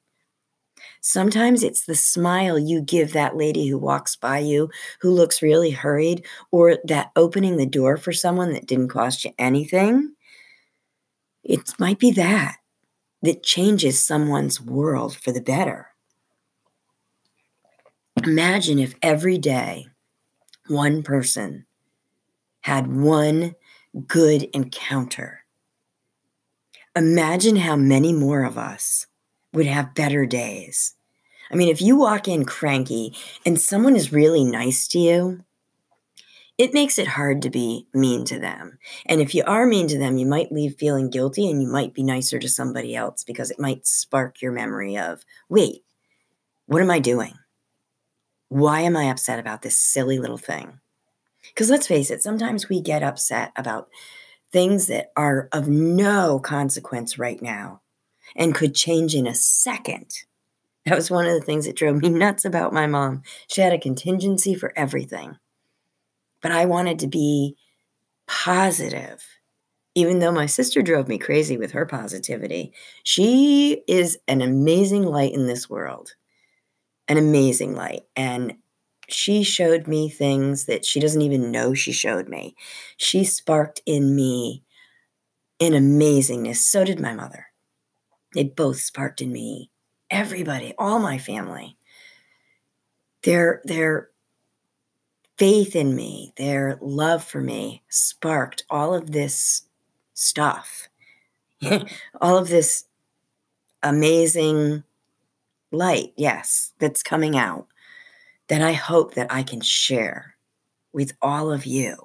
Sometimes 1.00 1.62
it's 1.62 1.84
the 1.84 1.94
smile 1.94 2.58
you 2.58 2.80
give 2.80 3.12
that 3.12 3.36
lady 3.36 3.66
who 3.68 3.78
walks 3.78 4.16
by 4.16 4.38
you 4.38 4.70
who 5.00 5.10
looks 5.10 5.42
really 5.42 5.70
hurried, 5.70 6.24
or 6.50 6.78
that 6.84 7.10
opening 7.16 7.56
the 7.56 7.66
door 7.66 7.96
for 7.96 8.12
someone 8.12 8.52
that 8.52 8.66
didn't 8.66 8.88
cost 8.88 9.24
you 9.24 9.32
anything. 9.38 10.14
It 11.44 11.72
might 11.78 11.98
be 11.98 12.10
that 12.12 12.56
that 13.22 13.42
changes 13.42 14.00
someone's 14.00 14.60
world 14.60 15.16
for 15.16 15.32
the 15.32 15.40
better. 15.40 15.88
Imagine 18.24 18.78
if 18.78 18.94
every 19.02 19.38
day 19.38 19.86
one 20.66 21.02
person 21.02 21.66
had 22.60 22.86
one 22.86 23.54
good 24.06 24.42
encounter. 24.52 25.44
Imagine 26.94 27.56
how 27.56 27.76
many 27.76 28.12
more 28.12 28.44
of 28.44 28.58
us 28.58 29.06
would 29.52 29.66
have 29.66 29.94
better 29.94 30.26
days. 30.26 30.94
I 31.50 31.56
mean, 31.56 31.68
if 31.68 31.80
you 31.80 31.96
walk 31.96 32.28
in 32.28 32.44
cranky 32.44 33.16
and 33.46 33.60
someone 33.60 33.96
is 33.96 34.12
really 34.12 34.44
nice 34.44 34.86
to 34.88 34.98
you, 34.98 35.44
it 36.58 36.74
makes 36.74 36.98
it 36.98 37.06
hard 37.06 37.40
to 37.42 37.50
be 37.50 37.86
mean 37.94 38.24
to 38.26 38.38
them. 38.38 38.78
And 39.06 39.20
if 39.20 39.34
you 39.34 39.44
are 39.46 39.64
mean 39.64 39.86
to 39.88 39.98
them, 39.98 40.18
you 40.18 40.26
might 40.26 40.52
leave 40.52 40.74
feeling 40.74 41.08
guilty 41.08 41.48
and 41.48 41.62
you 41.62 41.68
might 41.68 41.94
be 41.94 42.02
nicer 42.02 42.38
to 42.40 42.48
somebody 42.48 42.96
else 42.96 43.22
because 43.22 43.50
it 43.50 43.60
might 43.60 43.86
spark 43.86 44.42
your 44.42 44.50
memory 44.50 44.98
of, 44.98 45.24
wait, 45.48 45.84
what 46.66 46.82
am 46.82 46.90
I 46.90 46.98
doing? 46.98 47.34
Why 48.48 48.80
am 48.80 48.96
I 48.96 49.04
upset 49.04 49.38
about 49.38 49.62
this 49.62 49.78
silly 49.78 50.18
little 50.18 50.38
thing? 50.38 50.80
Because 51.46 51.70
let's 51.70 51.86
face 51.86 52.10
it, 52.10 52.22
sometimes 52.22 52.68
we 52.68 52.80
get 52.80 53.02
upset 53.02 53.52
about 53.54 53.88
things 54.50 54.88
that 54.88 55.12
are 55.16 55.48
of 55.52 55.68
no 55.68 56.40
consequence 56.40 57.18
right 57.18 57.40
now 57.40 57.82
and 58.36 58.54
could 58.54 58.74
change 58.74 59.14
in 59.14 59.26
a 59.26 59.34
second. 59.34 60.12
That 60.86 60.96
was 60.96 61.10
one 61.10 61.26
of 61.26 61.34
the 61.34 61.44
things 61.44 61.66
that 61.66 61.76
drove 61.76 62.00
me 62.02 62.08
nuts 62.08 62.44
about 62.44 62.72
my 62.72 62.86
mom. 62.86 63.22
She 63.48 63.60
had 63.60 63.72
a 63.72 63.78
contingency 63.78 64.54
for 64.54 64.72
everything. 64.76 65.36
But 66.40 66.52
I 66.52 66.64
wanted 66.66 66.98
to 67.00 67.06
be 67.06 67.56
positive. 68.26 69.24
Even 69.94 70.20
though 70.20 70.32
my 70.32 70.46
sister 70.46 70.80
drove 70.80 71.08
me 71.08 71.18
crazy 71.18 71.56
with 71.56 71.72
her 71.72 71.84
positivity, 71.84 72.72
she 73.02 73.82
is 73.88 74.18
an 74.28 74.40
amazing 74.40 75.02
light 75.02 75.32
in 75.32 75.46
this 75.46 75.68
world. 75.68 76.14
An 77.08 77.16
amazing 77.16 77.74
light. 77.74 78.02
And 78.14 78.54
she 79.08 79.42
showed 79.42 79.88
me 79.88 80.08
things 80.08 80.66
that 80.66 80.84
she 80.84 81.00
doesn't 81.00 81.22
even 81.22 81.50
know 81.50 81.74
she 81.74 81.92
showed 81.92 82.28
me. 82.28 82.54
She 82.96 83.24
sparked 83.24 83.80
in 83.86 84.14
me 84.14 84.62
an 85.60 85.72
amazingness. 85.72 86.58
So 86.58 86.84
did 86.84 87.00
my 87.00 87.14
mother. 87.14 87.47
They 88.38 88.44
both 88.44 88.78
sparked 88.78 89.20
in 89.20 89.32
me. 89.32 89.68
Everybody, 90.12 90.72
all 90.78 91.00
my 91.00 91.18
family. 91.18 91.76
Their 93.24 93.60
their 93.64 94.10
faith 95.36 95.74
in 95.74 95.96
me, 95.96 96.34
their 96.36 96.78
love 96.80 97.24
for 97.24 97.40
me 97.40 97.82
sparked 97.88 98.62
all 98.70 98.94
of 98.94 99.10
this 99.10 99.62
stuff. 100.14 100.88
Hmm. 101.60 101.88
all 102.20 102.38
of 102.38 102.48
this 102.48 102.84
amazing 103.82 104.84
light, 105.72 106.12
yes, 106.16 106.74
that's 106.78 107.02
coming 107.02 107.36
out 107.36 107.66
that 108.46 108.62
I 108.62 108.70
hope 108.70 109.14
that 109.14 109.32
I 109.32 109.42
can 109.42 109.62
share 109.62 110.36
with 110.92 111.12
all 111.20 111.50
of 111.50 111.66
you. 111.66 111.96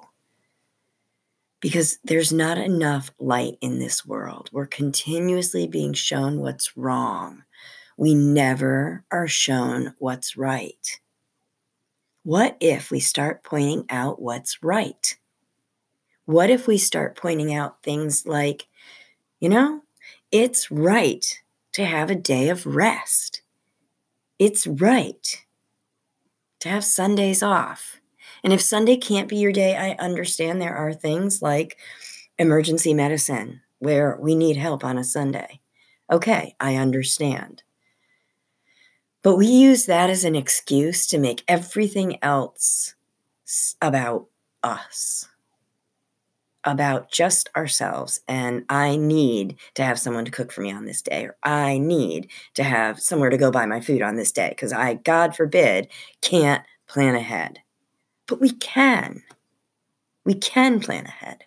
Because 1.64 1.98
there's 2.04 2.30
not 2.30 2.58
enough 2.58 3.10
light 3.18 3.56
in 3.62 3.78
this 3.78 4.04
world. 4.04 4.50
We're 4.52 4.66
continuously 4.66 5.66
being 5.66 5.94
shown 5.94 6.40
what's 6.40 6.76
wrong. 6.76 7.44
We 7.96 8.14
never 8.14 9.02
are 9.10 9.26
shown 9.26 9.94
what's 9.98 10.36
right. 10.36 11.00
What 12.22 12.58
if 12.60 12.90
we 12.90 13.00
start 13.00 13.42
pointing 13.42 13.86
out 13.88 14.20
what's 14.20 14.62
right? 14.62 15.16
What 16.26 16.50
if 16.50 16.66
we 16.66 16.76
start 16.76 17.16
pointing 17.16 17.54
out 17.54 17.82
things 17.82 18.26
like, 18.26 18.66
you 19.40 19.48
know, 19.48 19.84
it's 20.30 20.70
right 20.70 21.24
to 21.72 21.86
have 21.86 22.10
a 22.10 22.14
day 22.14 22.50
of 22.50 22.66
rest. 22.66 23.40
It's 24.38 24.66
right 24.66 25.46
to 26.60 26.68
have 26.68 26.84
Sundays 26.84 27.42
off. 27.42 28.00
And 28.44 28.52
if 28.52 28.60
Sunday 28.60 28.96
can't 28.96 29.28
be 29.28 29.36
your 29.38 29.52
day, 29.52 29.76
I 29.76 29.92
understand 29.92 30.60
there 30.60 30.76
are 30.76 30.92
things 30.94 31.42
like 31.42 31.78
emergency 32.38 32.94
medicine 32.94 33.62
where 33.80 34.18
we 34.20 34.34
need 34.36 34.56
help 34.56 34.84
on 34.84 34.98
a 34.98 35.04
Sunday. 35.04 35.60
Okay, 36.10 36.54
I 36.60 36.76
understand. 36.76 37.62
But 39.22 39.36
we 39.36 39.46
use 39.46 39.86
that 39.86 40.10
as 40.10 40.24
an 40.24 40.36
excuse 40.36 41.06
to 41.08 41.18
make 41.18 41.42
everything 41.48 42.22
else 42.22 42.94
about 43.82 44.28
us 44.62 45.28
about 46.64 47.10
just 47.10 47.50
ourselves 47.56 48.20
and 48.26 48.64
I 48.70 48.96
need 48.96 49.56
to 49.74 49.84
have 49.84 49.98
someone 49.98 50.24
to 50.24 50.30
cook 50.30 50.50
for 50.50 50.62
me 50.62 50.72
on 50.72 50.86
this 50.86 51.02
day 51.02 51.26
or 51.26 51.36
I 51.42 51.76
need 51.78 52.30
to 52.54 52.62
have 52.64 53.00
somewhere 53.00 53.28
to 53.30 53.36
go 53.36 53.50
buy 53.50 53.66
my 53.66 53.80
food 53.80 54.00
on 54.00 54.16
this 54.16 54.32
day 54.32 54.48
because 54.48 54.72
I 54.72 54.94
god 54.94 55.36
forbid 55.36 55.88
can't 56.22 56.62
plan 56.86 57.14
ahead. 57.16 57.60
But 58.26 58.40
we 58.40 58.50
can. 58.50 59.22
We 60.24 60.34
can 60.34 60.80
plan 60.80 61.06
ahead. 61.06 61.44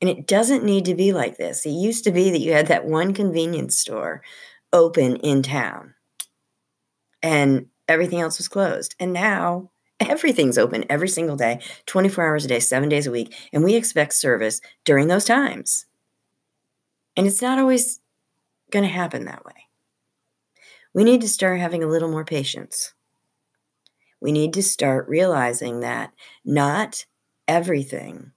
And 0.00 0.10
it 0.10 0.26
doesn't 0.26 0.64
need 0.64 0.84
to 0.86 0.94
be 0.94 1.12
like 1.12 1.36
this. 1.36 1.64
It 1.64 1.70
used 1.70 2.04
to 2.04 2.10
be 2.10 2.30
that 2.30 2.40
you 2.40 2.52
had 2.52 2.68
that 2.68 2.86
one 2.86 3.14
convenience 3.14 3.76
store 3.78 4.22
open 4.72 5.16
in 5.16 5.42
town 5.42 5.94
and 7.22 7.66
everything 7.88 8.20
else 8.20 8.38
was 8.38 8.48
closed. 8.48 8.94
And 9.00 9.12
now 9.12 9.70
Everything's 10.00 10.58
open 10.58 10.84
every 10.90 11.08
single 11.08 11.36
day, 11.36 11.60
24 11.86 12.24
hours 12.24 12.44
a 12.44 12.48
day, 12.48 12.60
seven 12.60 12.88
days 12.88 13.06
a 13.06 13.10
week, 13.10 13.34
and 13.52 13.64
we 13.64 13.74
expect 13.74 14.12
service 14.12 14.60
during 14.84 15.08
those 15.08 15.24
times. 15.24 15.86
And 17.16 17.26
it's 17.26 17.40
not 17.40 17.58
always 17.58 18.00
going 18.70 18.84
to 18.84 18.90
happen 18.90 19.24
that 19.24 19.44
way. 19.44 19.54
We 20.92 21.02
need 21.02 21.22
to 21.22 21.28
start 21.28 21.60
having 21.60 21.82
a 21.82 21.88
little 21.88 22.10
more 22.10 22.24
patience. 22.24 22.92
We 24.26 24.32
need 24.32 24.54
to 24.54 24.62
start 24.64 25.08
realizing 25.08 25.78
that 25.80 26.12
not 26.44 27.06
everything 27.46 28.32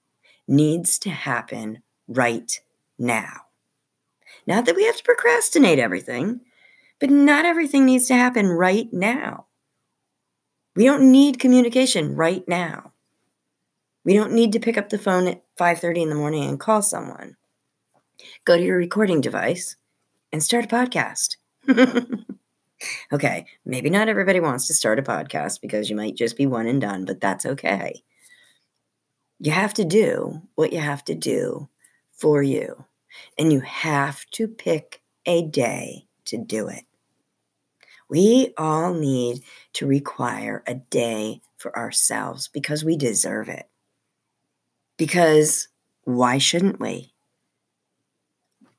needs 0.47 0.99
to 0.99 1.09
happen 1.09 1.81
right 2.07 2.61
now. 2.99 3.47
Not 4.45 4.67
that 4.67 4.75
we 4.75 4.85
have 4.85 4.97
to 4.97 5.03
procrastinate 5.03 5.79
everything, 5.79 6.41
but 6.99 7.09
not 7.09 7.43
everything 7.43 7.87
needs 7.87 8.07
to 8.09 8.13
happen 8.13 8.49
right 8.49 8.87
now. 8.93 9.47
We 10.75 10.85
don't 10.85 11.11
need 11.11 11.39
communication 11.39 12.15
right 12.15 12.47
now. 12.47 12.93
We 14.05 14.13
don't 14.13 14.33
need 14.33 14.53
to 14.53 14.59
pick 14.59 14.77
up 14.77 14.89
the 14.89 14.99
phone 14.99 15.27
at 15.27 15.41
5:30 15.57 16.03
in 16.03 16.09
the 16.09 16.15
morning 16.15 16.47
and 16.47 16.59
call 16.59 16.83
someone. 16.83 17.35
Go 18.45 18.57
to 18.57 18.63
your 18.63 18.77
recording 18.77 19.21
device 19.21 19.75
and 20.31 20.43
start 20.43 20.65
a 20.65 20.67
podcast. 20.67 21.37
okay, 23.11 23.45
maybe 23.65 23.89
not 23.89 24.09
everybody 24.09 24.39
wants 24.39 24.67
to 24.67 24.73
start 24.73 24.99
a 24.99 25.03
podcast 25.03 25.61
because 25.61 25.89
you 25.89 25.95
might 25.95 26.15
just 26.15 26.37
be 26.37 26.45
one 26.45 26.67
and 26.67 26.81
done, 26.81 27.05
but 27.05 27.21
that's 27.21 27.45
okay. 27.45 28.03
You 29.39 29.51
have 29.51 29.73
to 29.75 29.85
do 29.85 30.41
what 30.55 30.73
you 30.73 30.79
have 30.79 31.03
to 31.05 31.15
do 31.15 31.69
for 32.11 32.43
you, 32.43 32.85
and 33.37 33.53
you 33.53 33.61
have 33.61 34.25
to 34.31 34.47
pick 34.47 35.01
a 35.25 35.43
day 35.43 36.07
to 36.25 36.37
do 36.37 36.67
it. 36.67 36.83
We 38.09 38.53
all 38.57 38.93
need 38.93 39.43
to 39.73 39.85
require 39.85 40.63
a 40.65 40.75
day 40.75 41.41
for 41.57 41.77
ourselves 41.77 42.47
because 42.47 42.83
we 42.83 42.97
deserve 42.97 43.49
it. 43.49 43.69
Because 44.97 45.67
why 46.03 46.39
shouldn't 46.39 46.79
we? 46.79 47.13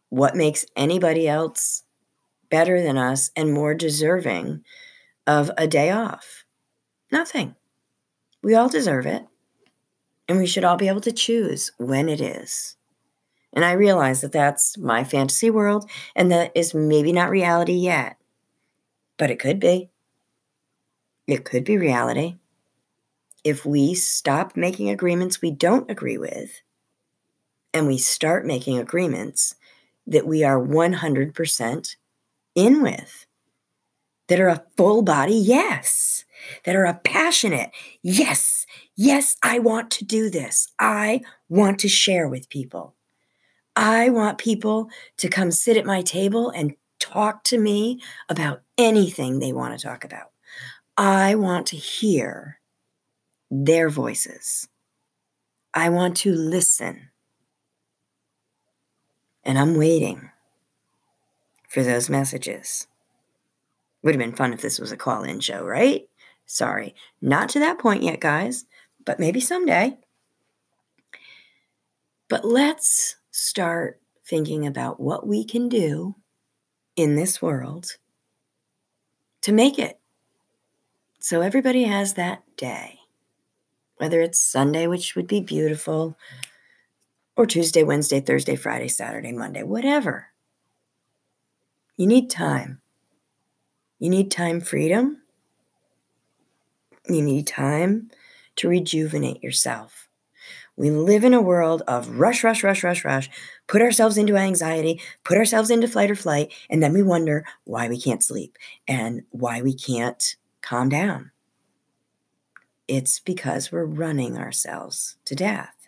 What 0.09 0.35
makes 0.35 0.67
anybody 0.77 1.29
else 1.29 1.85
better 2.51 2.83
than 2.83 2.99
us 2.99 3.31
and 3.37 3.53
more 3.53 3.75
deserving 3.75 4.65
of 5.27 5.51
a 5.57 5.67
day 5.67 5.91
off? 5.91 6.45
Nothing. 7.11 7.55
We 8.43 8.55
all 8.55 8.69
deserve 8.69 9.07
it. 9.07 9.27
And 10.29 10.39
we 10.39 10.47
should 10.47 10.65
all 10.65 10.77
be 10.77 10.89
able 10.89 11.01
to 11.03 11.13
choose 11.13 11.73
when 11.79 12.09
it 12.09 12.21
is. 12.21 12.77
And 13.53 13.65
I 13.65 13.73
realize 13.73 14.21
that 14.21 14.33
that's 14.33 14.79
my 14.79 15.03
fantasy 15.03 15.51
world 15.51 15.91
and 16.15 16.31
that 16.31 16.53
is 16.55 16.75
maybe 16.75 17.13
not 17.13 17.31
reality 17.31 17.73
yet. 17.73 18.17
But 19.17 19.31
it 19.31 19.41
could 19.41 19.59
be. 19.59 19.91
It 21.27 21.45
could 21.45 21.65
be 21.65 21.77
reality. 21.79 22.37
If 23.43 23.67
we 23.67 23.95
stop 23.95 24.57
making 24.57 24.91
agreements 24.91 25.43
we 25.43 25.51
don't 25.51 25.91
agree 25.91 26.19
with 26.19 26.63
and 27.73 27.87
we 27.87 27.99
start 27.99 28.47
making 28.47 28.79
agreements 28.79 29.55
that 30.07 30.27
we 30.27 30.45
are 30.45 30.61
100% 30.61 31.97
in 32.61 32.83
with, 32.83 33.27
that 34.29 34.39
are 34.39 34.49
a 34.49 34.65
full 34.77 35.03
body 35.03 35.35
yes, 35.35 36.25
that 36.65 36.77
are 36.77 36.85
a 36.85 37.01
passionate 37.03 37.71
yes, 38.03 38.67
yes, 38.95 39.37
I 39.43 39.59
want 39.59 39.91
to 39.93 40.05
do 40.05 40.31
this. 40.31 40.69
I 40.79 41.23
want 41.49 41.81
to 41.81 41.89
share 41.89 42.29
with 42.29 42.49
people. 42.49 42.95
I 43.75 44.11
want 44.11 44.39
people 44.39 44.89
to 45.19 45.29
come 45.29 45.51
sit 45.51 45.77
at 45.77 45.87
my 45.87 46.03
table 46.03 46.51
and 46.51 46.75
talk 46.99 47.45
to 47.45 47.59
me 47.59 48.01
about 48.29 48.63
anything 48.79 49.39
they 49.39 49.53
want 49.53 49.79
to 49.79 49.85
talk 49.85 50.05
about. 50.05 50.31
I 50.97 51.35
want 51.35 51.67
to 51.69 51.77
hear 51.77 52.61
their 53.51 53.89
voices. 53.89 54.69
I 55.73 55.89
want 55.89 56.17
to 56.19 56.33
listen. 56.33 57.11
And 59.45 59.59
I'm 59.59 59.77
waiting 59.77 60.31
for 61.71 61.83
those 61.83 62.11
messages. 62.11 62.89
Would 64.03 64.15
have 64.15 64.21
been 64.21 64.37
fun 64.37 64.53
if 64.53 64.61
this 64.61 64.79
was 64.79 64.93
a 64.93 64.97
call 64.97 65.23
in 65.23 65.41
show, 65.41 65.65
right? 65.65 66.09
Sorry, 66.45 66.95
not 67.23 67.49
to 67.51 67.61
that 67.61 67.79
point 67.79 68.03
yet, 68.03 68.21
guys, 68.21 68.67
but 69.05 69.21
maybe 69.21 69.41
someday. 69.41 69.97
But 72.29 72.45
let's 72.45 73.17
start 73.31 74.01
thinking 74.27 74.67
about 74.67 75.01
what 75.01 75.27
we 75.27 75.45
can 75.45 75.69
do 75.69 76.17
in 76.97 77.15
this 77.15 77.41
world 77.41 77.97
to 79.43 79.53
make 79.53 79.79
it 79.79 79.99
so 81.21 81.41
everybody 81.41 81.85
has 81.85 82.15
that 82.15 82.43
day, 82.57 82.99
whether 83.99 84.21
it's 84.21 84.43
Sunday, 84.43 84.87
which 84.87 85.15
would 85.15 85.27
be 85.27 85.41
beautiful, 85.41 86.17
or 87.37 87.47
Tuesday, 87.47 87.83
Wednesday, 87.83 88.21
Thursday, 88.21 88.57
Friday, 88.57 88.89
Saturday, 88.89 89.33
Monday, 89.33 89.63
whatever. 89.63 90.30
You 92.01 92.07
need 92.07 92.31
time. 92.31 92.81
You 93.99 94.09
need 94.09 94.31
time 94.31 94.63
freedom. 94.63 95.21
You 97.07 97.21
need 97.21 97.47
time 97.47 98.11
to 98.57 98.71
rejuvenate 98.71 99.43
yourself. 99.43 100.09
We 100.79 100.91
live 100.91 101.25
in 101.25 101.35
a 101.35 101.43
world 101.43 101.83
of 101.87 102.19
rush, 102.19 102.43
rush, 102.43 102.65
rush, 102.65 102.83
rush, 102.83 103.05
rush, 103.05 103.29
put 103.67 103.83
ourselves 103.83 104.17
into 104.17 104.39
anxiety, 104.39 104.99
put 105.25 105.37
ourselves 105.37 105.69
into 105.69 105.89
fight 105.89 106.11
or 106.11 106.15
flight, 106.15 106.55
and 106.71 106.83
then 106.83 106.95
we 106.95 107.03
wonder 107.03 107.45
why 107.65 107.91
we 107.91 108.01
can't 108.01 108.25
sleep 108.25 108.57
and 108.89 109.25
why 109.29 109.61
we 109.61 109.75
can't 109.75 110.37
calm 110.63 110.89
down. 110.89 111.33
It's 112.89 113.21
because 113.21 113.71
we're 113.71 113.85
running 113.85 114.39
ourselves 114.39 115.17
to 115.27 115.35
death. 115.35 115.80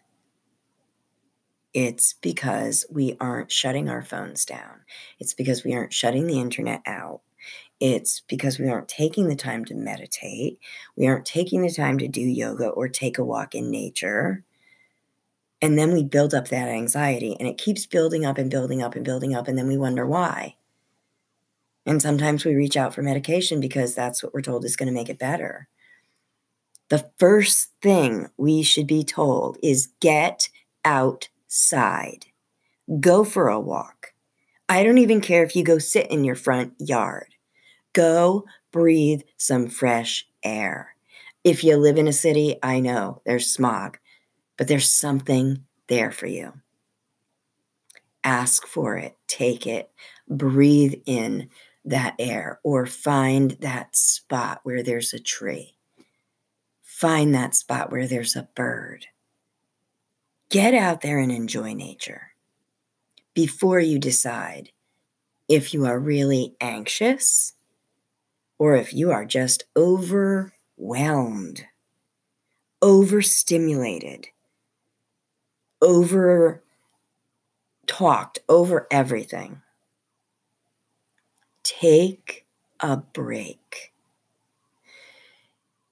It's 1.74 2.14
because 2.20 2.84
we 2.90 3.16
aren't 3.20 3.50
shutting 3.50 3.88
our 3.88 4.02
phones 4.02 4.44
down. 4.44 4.80
It's 5.18 5.34
because 5.34 5.64
we 5.64 5.74
aren't 5.74 5.92
shutting 5.92 6.26
the 6.26 6.40
internet 6.40 6.82
out. 6.86 7.22
It's 7.80 8.20
because 8.28 8.58
we 8.58 8.68
aren't 8.68 8.88
taking 8.88 9.28
the 9.28 9.36
time 9.36 9.64
to 9.64 9.74
meditate. 9.74 10.58
We 10.96 11.06
aren't 11.06 11.26
taking 11.26 11.62
the 11.62 11.72
time 11.72 11.98
to 11.98 12.08
do 12.08 12.20
yoga 12.20 12.68
or 12.68 12.88
take 12.88 13.18
a 13.18 13.24
walk 13.24 13.54
in 13.54 13.70
nature. 13.70 14.44
And 15.60 15.78
then 15.78 15.92
we 15.92 16.04
build 16.04 16.34
up 16.34 16.48
that 16.48 16.68
anxiety 16.68 17.36
and 17.38 17.48
it 17.48 17.58
keeps 17.58 17.86
building 17.86 18.24
up 18.24 18.38
and 18.38 18.50
building 18.50 18.82
up 18.82 18.94
and 18.94 19.04
building 19.04 19.34
up. 19.34 19.48
And 19.48 19.56
then 19.56 19.66
we 19.66 19.78
wonder 19.78 20.06
why. 20.06 20.56
And 21.86 22.00
sometimes 22.00 22.44
we 22.44 22.54
reach 22.54 22.76
out 22.76 22.94
for 22.94 23.02
medication 23.02 23.60
because 23.60 23.94
that's 23.94 24.22
what 24.22 24.34
we're 24.34 24.42
told 24.42 24.64
is 24.64 24.76
going 24.76 24.88
to 24.88 24.94
make 24.94 25.08
it 25.08 25.18
better. 25.18 25.68
The 26.88 27.10
first 27.18 27.70
thing 27.80 28.28
we 28.36 28.62
should 28.62 28.86
be 28.86 29.02
told 29.02 29.56
is 29.62 29.88
get 30.00 30.50
outside, 31.52 32.26
go 32.98 33.24
for 33.24 33.48
a 33.48 33.60
walk. 33.60 34.14
I 34.70 34.82
don't 34.82 34.96
even 34.96 35.20
care 35.20 35.44
if 35.44 35.54
you 35.54 35.62
go 35.62 35.78
sit 35.78 36.10
in 36.10 36.24
your 36.24 36.34
front 36.34 36.72
yard. 36.78 37.34
Go 37.92 38.46
breathe 38.70 39.20
some 39.36 39.68
fresh 39.68 40.26
air. 40.42 40.94
If 41.44 41.62
you 41.62 41.76
live 41.76 41.98
in 41.98 42.08
a 42.08 42.12
city, 42.12 42.56
I 42.62 42.80
know 42.80 43.20
there's 43.26 43.52
smog, 43.52 43.98
but 44.56 44.66
there's 44.66 44.90
something 44.90 45.64
there 45.88 46.10
for 46.10 46.26
you. 46.26 46.54
Ask 48.24 48.66
for 48.66 48.96
it, 48.96 49.18
take 49.26 49.66
it, 49.66 49.90
breathe 50.28 50.94
in 51.04 51.50
that 51.84 52.14
air, 52.18 52.60
or 52.62 52.86
find 52.86 53.50
that 53.60 53.94
spot 53.94 54.60
where 54.62 54.82
there's 54.82 55.12
a 55.12 55.18
tree. 55.18 55.76
Find 56.82 57.34
that 57.34 57.54
spot 57.54 57.92
where 57.92 58.06
there's 58.06 58.36
a 58.36 58.48
bird. 58.54 59.06
Get 60.52 60.74
out 60.74 61.00
there 61.00 61.18
and 61.18 61.32
enjoy 61.32 61.72
nature 61.72 62.34
before 63.34 63.80
you 63.80 63.98
decide 63.98 64.70
if 65.48 65.72
you 65.72 65.86
are 65.86 65.98
really 65.98 66.54
anxious 66.60 67.54
or 68.58 68.76
if 68.76 68.92
you 68.92 69.10
are 69.10 69.24
just 69.24 69.64
overwhelmed, 69.74 71.64
overstimulated, 72.82 74.28
over 75.80 76.62
talked, 77.86 78.40
over 78.46 78.86
everything. 78.90 79.62
Take 81.62 82.44
a 82.78 82.98
break. 82.98 83.94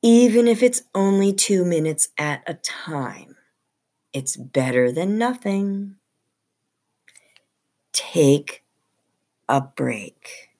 Even 0.02 0.46
if 0.46 0.62
it's 0.62 0.82
only 0.94 1.32
two 1.32 1.64
minutes 1.64 2.08
at 2.18 2.42
a 2.46 2.54
time, 2.54 3.36
it's 4.12 4.36
better 4.36 4.92
than 4.92 5.18
nothing. 5.18 5.96
Take 7.92 8.64
a 9.48 9.60
break 9.60 10.50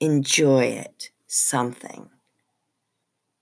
enjoy 0.00 0.64
it, 0.64 1.10
something. 1.26 2.08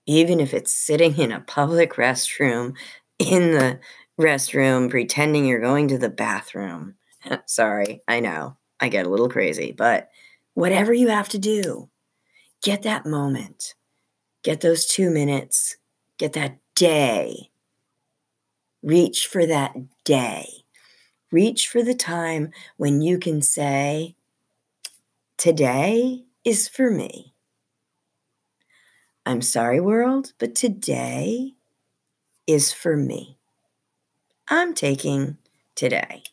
Even 0.05 0.39
if 0.39 0.53
it's 0.53 0.73
sitting 0.73 1.17
in 1.17 1.31
a 1.31 1.39
public 1.39 1.93
restroom, 1.93 2.75
in 3.17 3.51
the 3.51 3.79
restroom, 4.19 4.89
pretending 4.89 5.45
you're 5.45 5.61
going 5.61 5.87
to 5.87 5.97
the 5.97 6.09
bathroom. 6.09 6.95
Sorry, 7.45 8.01
I 8.07 8.19
know, 8.19 8.57
I 8.79 8.89
get 8.89 9.05
a 9.05 9.09
little 9.09 9.29
crazy, 9.29 9.71
but 9.71 10.09
whatever 10.53 10.93
you 10.93 11.07
have 11.07 11.29
to 11.29 11.39
do, 11.39 11.89
get 12.61 12.83
that 12.83 13.05
moment, 13.05 13.75
get 14.43 14.61
those 14.61 14.85
two 14.85 15.09
minutes, 15.09 15.77
get 16.17 16.33
that 16.33 16.57
day. 16.75 17.51
Reach 18.81 19.27
for 19.27 19.45
that 19.45 19.75
day. 20.03 20.63
Reach 21.31 21.67
for 21.67 21.83
the 21.83 21.93
time 21.93 22.51
when 22.77 23.01
you 23.01 23.17
can 23.19 23.41
say, 23.41 24.15
Today 25.37 26.25
is 26.43 26.67
for 26.67 26.89
me. 26.89 27.33
I'm 29.25 29.41
sorry, 29.41 29.79
world, 29.79 30.33
but 30.39 30.55
today 30.55 31.53
is 32.47 32.73
for 32.73 32.97
me. 32.97 33.37
I'm 34.47 34.73
taking 34.73 35.37
today. 35.75 36.23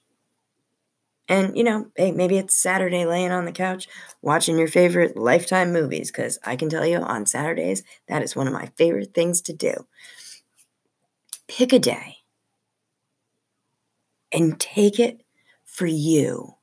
And, 1.28 1.56
you 1.56 1.64
know, 1.64 1.88
hey, 1.96 2.12
maybe 2.12 2.38
it's 2.38 2.54
Saturday 2.54 3.04
laying 3.04 3.32
on 3.32 3.44
the 3.44 3.52
couch 3.52 3.88
watching 4.22 4.56
your 4.58 4.68
favorite 4.68 5.16
lifetime 5.16 5.72
movies, 5.72 6.10
because 6.10 6.38
I 6.44 6.56
can 6.56 6.68
tell 6.68 6.86
you 6.86 6.98
on 6.98 7.26
Saturdays, 7.26 7.82
that 8.08 8.22
is 8.22 8.36
one 8.36 8.46
of 8.46 8.52
my 8.52 8.70
favorite 8.76 9.12
things 9.12 9.40
to 9.42 9.52
do. 9.52 9.86
Pick 11.48 11.72
a 11.72 11.78
day 11.78 12.18
and 14.36 14.60
take 14.60 15.00
it 15.00 15.22
for 15.64 15.86
you. 15.86 16.54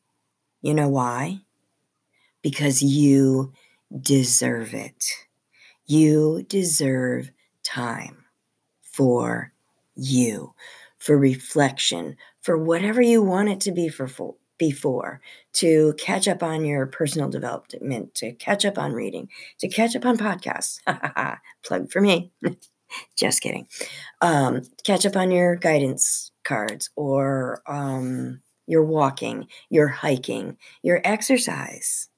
You 0.62 0.74
know 0.74 0.88
why? 0.88 1.42
because 2.44 2.84
you 2.84 3.54
deserve 4.00 4.76
it. 4.76 5.06
You 5.88 6.46
deserve 6.48 7.32
time 7.64 8.26
for 8.82 9.54
you, 9.96 10.54
for 11.00 11.18
reflection, 11.18 12.18
for 12.42 12.58
whatever 12.58 13.02
you 13.02 13.24
want 13.24 13.50
it 13.50 13.62
to 13.62 13.72
be 13.72 13.90
for 13.90 14.08
before, 14.60 15.20
to 15.54 15.94
catch 15.98 16.28
up 16.28 16.44
on 16.44 16.64
your 16.64 16.86
personal 16.86 17.30
development, 17.30 18.14
to 18.16 18.34
catch 18.34 18.66
up 18.66 18.78
on 18.78 18.94
reading, 18.94 19.28
to 19.60 19.68
catch 19.68 19.96
up 19.96 20.06
on 20.06 20.18
podcasts. 20.18 20.80
Plug 21.64 21.92
for 21.92 22.02
me. 22.02 22.32
Just 23.16 23.42
kidding. 23.42 23.68
Um, 24.22 24.62
catch 24.84 25.06
up 25.06 25.16
on 25.16 25.32
your 25.32 25.56
guidance 25.56 26.33
cards 26.44 26.90
or 26.96 27.62
um, 27.68 28.42
your 28.68 28.84
walking, 28.84 29.48
your 29.70 29.88
hiking, 29.88 30.58
your 30.82 31.02
exercise. 31.04 32.10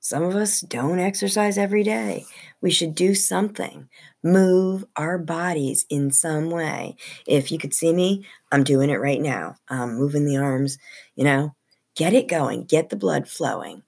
Some 0.00 0.22
of 0.22 0.36
us 0.36 0.60
don't 0.60 1.00
exercise 1.00 1.58
every 1.58 1.82
day. 1.82 2.26
We 2.60 2.70
should 2.70 2.94
do 2.94 3.12
something, 3.14 3.88
move 4.22 4.84
our 4.94 5.18
bodies 5.18 5.84
in 5.90 6.12
some 6.12 6.48
way. 6.48 6.94
If 7.26 7.50
you 7.50 7.58
could 7.58 7.74
see 7.74 7.92
me, 7.92 8.24
I'm 8.52 8.62
doing 8.62 8.88
it 8.88 9.00
right 9.00 9.20
now. 9.20 9.56
I'm 9.68 9.96
moving 9.96 10.24
the 10.24 10.36
arms, 10.36 10.78
you 11.16 11.24
know, 11.24 11.56
get 11.96 12.12
it 12.12 12.28
going, 12.28 12.66
get 12.66 12.88
the 12.88 12.96
blood 12.96 13.28
flowing. 13.28 13.82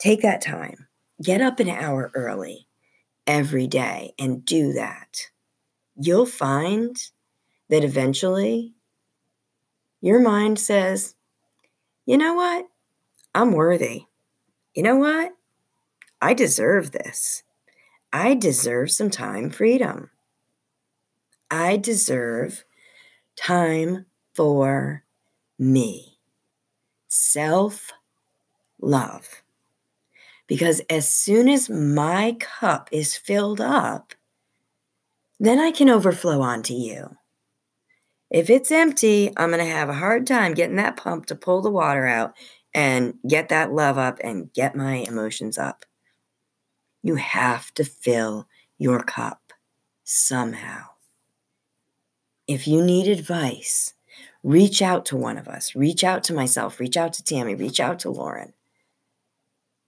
Take 0.00 0.22
that 0.22 0.40
time, 0.40 0.88
get 1.22 1.40
up 1.40 1.60
an 1.60 1.68
hour 1.68 2.10
early 2.12 2.66
every 3.26 3.68
day 3.68 4.14
and 4.18 4.44
do 4.44 4.72
that. 4.72 5.28
You'll 5.94 6.26
find 6.26 6.96
that 7.68 7.84
eventually 7.84 8.74
your 10.02 10.20
mind 10.20 10.58
says, 10.58 11.14
you 12.04 12.18
know 12.18 12.34
what? 12.34 12.66
I'm 13.34 13.52
worthy. 13.52 14.06
You 14.74 14.82
know 14.82 14.96
what? 14.96 15.32
I 16.20 16.34
deserve 16.34 16.90
this. 16.90 17.44
I 18.12 18.34
deserve 18.34 18.90
some 18.90 19.10
time 19.10 19.48
freedom. 19.48 20.10
I 21.50 21.76
deserve 21.76 22.64
time 23.36 24.06
for 24.34 25.04
me. 25.58 26.18
Self 27.08 27.92
love. 28.80 29.42
Because 30.48 30.80
as 30.90 31.08
soon 31.08 31.48
as 31.48 31.70
my 31.70 32.36
cup 32.40 32.88
is 32.90 33.16
filled 33.16 33.60
up, 33.60 34.14
then 35.38 35.58
I 35.58 35.70
can 35.70 35.88
overflow 35.88 36.40
onto 36.42 36.74
you. 36.74 37.16
If 38.32 38.48
it's 38.48 38.72
empty, 38.72 39.30
I'm 39.36 39.50
going 39.50 39.62
to 39.62 39.70
have 39.70 39.90
a 39.90 39.94
hard 39.94 40.26
time 40.26 40.54
getting 40.54 40.76
that 40.76 40.96
pump 40.96 41.26
to 41.26 41.34
pull 41.34 41.60
the 41.60 41.70
water 41.70 42.06
out 42.06 42.32
and 42.72 43.18
get 43.28 43.50
that 43.50 43.74
love 43.74 43.98
up 43.98 44.18
and 44.24 44.50
get 44.54 44.74
my 44.74 44.94
emotions 45.06 45.58
up. 45.58 45.84
You 47.02 47.16
have 47.16 47.74
to 47.74 47.84
fill 47.84 48.48
your 48.78 49.02
cup 49.02 49.52
somehow. 50.04 50.86
If 52.48 52.66
you 52.66 52.82
need 52.82 53.06
advice, 53.06 53.92
reach 54.42 54.80
out 54.80 55.04
to 55.06 55.16
one 55.16 55.36
of 55.36 55.46
us, 55.46 55.76
reach 55.76 56.02
out 56.02 56.24
to 56.24 56.34
myself, 56.34 56.80
reach 56.80 56.96
out 56.96 57.12
to 57.14 57.22
Tammy, 57.22 57.54
reach 57.54 57.80
out 57.80 57.98
to 58.00 58.10
Lauren. 58.10 58.54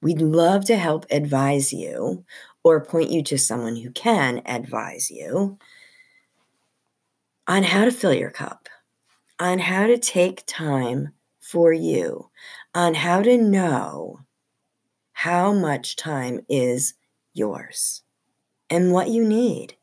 We'd 0.02 0.20
love 0.20 0.66
to 0.66 0.76
help 0.76 1.06
advise 1.10 1.72
you 1.72 2.26
or 2.62 2.84
point 2.84 3.08
you 3.08 3.22
to 3.22 3.38
someone 3.38 3.76
who 3.76 3.90
can 3.90 4.42
advise 4.44 5.10
you 5.10 5.58
on 7.46 7.62
how 7.62 7.84
to 7.84 7.90
fill 7.90 8.14
your 8.14 8.30
cup, 8.30 8.68
on 9.38 9.58
how 9.58 9.86
to 9.86 9.98
take 9.98 10.44
time 10.46 11.12
for 11.40 11.72
you, 11.72 12.30
on 12.74 12.94
how 12.94 13.22
to 13.22 13.36
know 13.36 14.20
how 15.12 15.52
much 15.52 15.96
time 15.96 16.40
is 16.48 16.94
yours 17.32 18.02
and 18.70 18.92
what 18.92 19.08
you 19.08 19.24
need. 19.24 19.74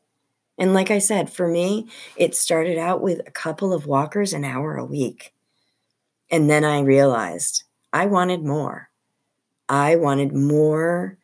And 0.58 0.74
like 0.74 0.90
I 0.90 0.98
said, 0.98 1.30
for 1.30 1.48
me, 1.48 1.88
it 2.16 2.36
started 2.36 2.78
out 2.78 3.00
with 3.00 3.20
a 3.26 3.30
couple 3.30 3.72
of 3.72 3.86
walkers 3.86 4.32
an 4.32 4.44
hour 4.44 4.76
a 4.76 4.84
week. 4.84 5.32
And 6.30 6.48
then 6.48 6.64
I 6.64 6.80
realized 6.80 7.64
I 7.92 8.06
wanted 8.06 8.44
more. 8.44 8.90
I 9.68 9.96
wanted 9.96 10.34
more 10.34 11.18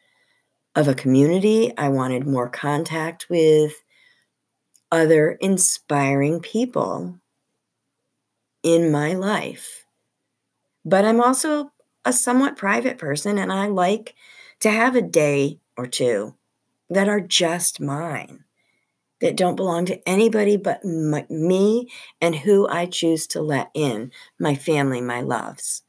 of 0.75 0.89
a 0.89 0.95
community. 0.95 1.77
I 1.77 1.89
wanted 1.89 2.27
more 2.27 2.49
contact 2.49 3.27
with 3.29 3.73
other 4.91 5.33
inspiring 5.33 6.41
people 6.41 7.19
in 8.63 8.91
my 8.91 9.15
life. 9.15 9.85
But 10.85 11.05
I'm 11.05 11.21
also 11.21 11.73
a 12.05 12.13
somewhat 12.13 12.57
private 12.57 12.99
person, 12.99 13.39
and 13.39 13.53
I 13.53 13.67
like 13.67 14.15
to 14.61 14.71
have 14.71 14.97
a 14.97 15.03
day 15.03 15.59
or 15.77 15.87
two 15.87 16.35
that 16.91 17.09
are 17.09 17.21
just 17.21 17.81
mine, 17.81 18.45
that 19.21 19.37
don't 19.37 19.57
belong 19.57 19.85
to 19.87 20.09
anybody 20.09 20.57
but 20.57 20.85
my, 20.85 21.27
me 21.29 21.91
and 22.21 22.35
who 22.35 22.67
I 22.69 22.87
choose 22.87 23.27
to 23.29 23.43
let 23.43 23.71
in 23.75 24.11
my 24.39 24.55
family, 24.55 25.01
my 25.01 25.21
loves, 25.21 25.83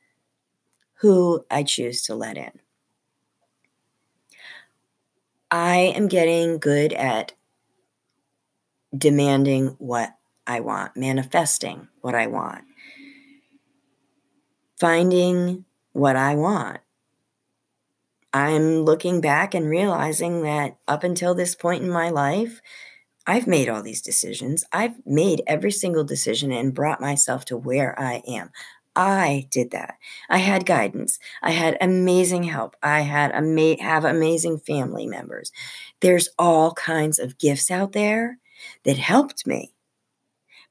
who 0.95 1.45
I 1.50 1.64
choose 1.64 2.02
to 2.04 2.16
let 2.16 2.38
in. 2.38 2.52
I 5.52 5.78
am 5.95 6.08
getting 6.08 6.60
good 6.60 6.93
at 6.93 7.34
demanding 8.98 9.76
what 9.80 10.16
I 10.48 10.60
want, 10.62 10.96
manifesting 10.98 11.88
what 12.02 12.16
I 12.16 12.28
want, 12.28 12.64
finding 14.80 15.66
what 15.94 16.16
I 16.16 16.36
want. 16.36 16.80
I'm 18.34 18.82
looking 18.82 19.22
back 19.22 19.54
and 19.54 19.70
realizing 19.70 20.44
that 20.44 20.78
up 20.88 21.04
until 21.04 21.34
this 21.34 21.56
point 21.56 21.84
in 21.84 21.90
my 21.90 22.10
life, 22.10 22.62
I've 23.26 23.48
made 23.48 23.70
all 23.70 23.82
these 23.82 24.02
decisions. 24.02 24.66
I've 24.72 25.06
made 25.06 25.44
every 25.48 25.72
single 25.72 26.04
decision 26.04 26.52
and 26.52 26.74
brought 26.74 27.02
myself 27.02 27.46
to 27.46 27.58
where 27.58 28.00
I 28.00 28.22
am. 28.28 28.52
I 28.96 29.48
did 29.52 29.72
that. 29.72 29.96
I 30.30 30.40
had 30.40 30.66
guidance. 30.66 31.20
I 31.42 31.52
had 31.52 31.78
amazing 31.80 32.44
help. 32.44 32.76
I 32.84 33.02
had 33.02 33.32
ama- 33.32 33.82
have 33.82 34.04
amazing 34.06 34.60
family 34.60 35.08
members. 35.08 35.52
There's 36.02 36.30
all 36.40 36.74
kinds 36.74 37.20
of 37.20 37.38
gifts 37.38 37.72
out 37.72 37.94
there 37.94 38.40
that 38.84 38.97
helped 38.97 39.47
me. 39.47 39.74